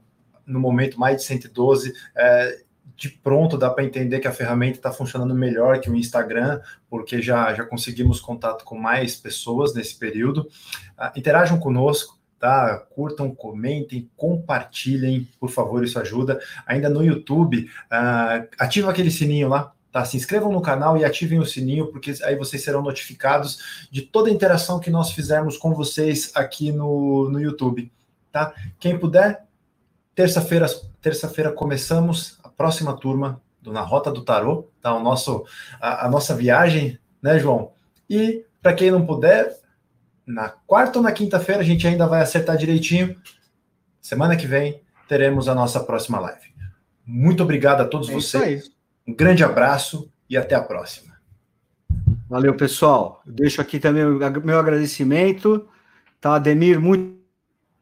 [0.47, 1.93] no momento, mais de 112.
[2.15, 2.63] É,
[2.97, 7.21] de pronto dá para entender que a ferramenta está funcionando melhor que o Instagram, porque
[7.21, 10.49] já, já conseguimos contato com mais pessoas nesse período.
[10.97, 12.77] Uh, interajam conosco, tá?
[12.95, 16.39] Curtam, comentem, compartilhem, por favor, isso ajuda.
[16.67, 20.05] Ainda no YouTube, uh, ativa aquele sininho lá, tá?
[20.05, 24.29] Se inscrevam no canal e ativem o sininho, porque aí vocês serão notificados de toda
[24.29, 27.91] a interação que nós fizermos com vocês aqui no, no YouTube,
[28.31, 28.53] tá?
[28.79, 29.47] Quem puder,
[30.15, 30.67] terça-feira,
[31.01, 34.95] terça-feira começamos a próxima turma do Na Rota do Tarô, tá?
[34.95, 35.47] O nosso,
[35.81, 37.73] a, a nossa viagem, né, João?
[38.07, 39.64] E para quem não puder,
[40.27, 43.17] na quarta ou na quinta-feira, a gente ainda vai acertar direitinho.
[44.01, 46.55] Semana que vem teremos a nossa próxima live.
[47.07, 48.71] Muito obrigado a todos é vocês.
[49.07, 51.15] Um grande abraço e até a próxima.
[52.29, 53.23] Valeu, pessoal.
[53.27, 55.69] deixo aqui também o meu agradecimento.
[56.21, 57.19] Tá, Ademir, muito,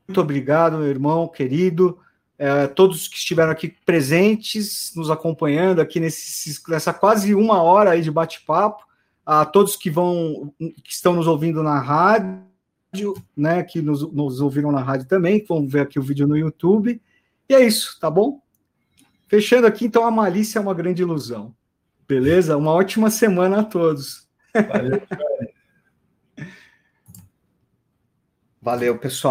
[0.09, 1.99] muito obrigado, meu irmão querido.
[2.37, 8.03] É, todos que estiveram aqui presentes, nos acompanhando aqui nesse, nessa quase uma hora aí
[8.03, 8.83] de bate-papo
[9.25, 14.73] a todos que vão que estão nos ouvindo na rádio, né, que nos, nos ouviram
[14.73, 17.01] na rádio também, que vão ver aqui o vídeo no YouTube.
[17.49, 18.41] E é isso, tá bom?
[19.29, 21.55] Fechando aqui, então, a malícia é uma grande ilusão.
[22.07, 22.57] Beleza?
[22.57, 24.29] Uma ótima semana a todos.
[24.53, 25.03] Valeu,
[28.61, 29.31] Valeu pessoal.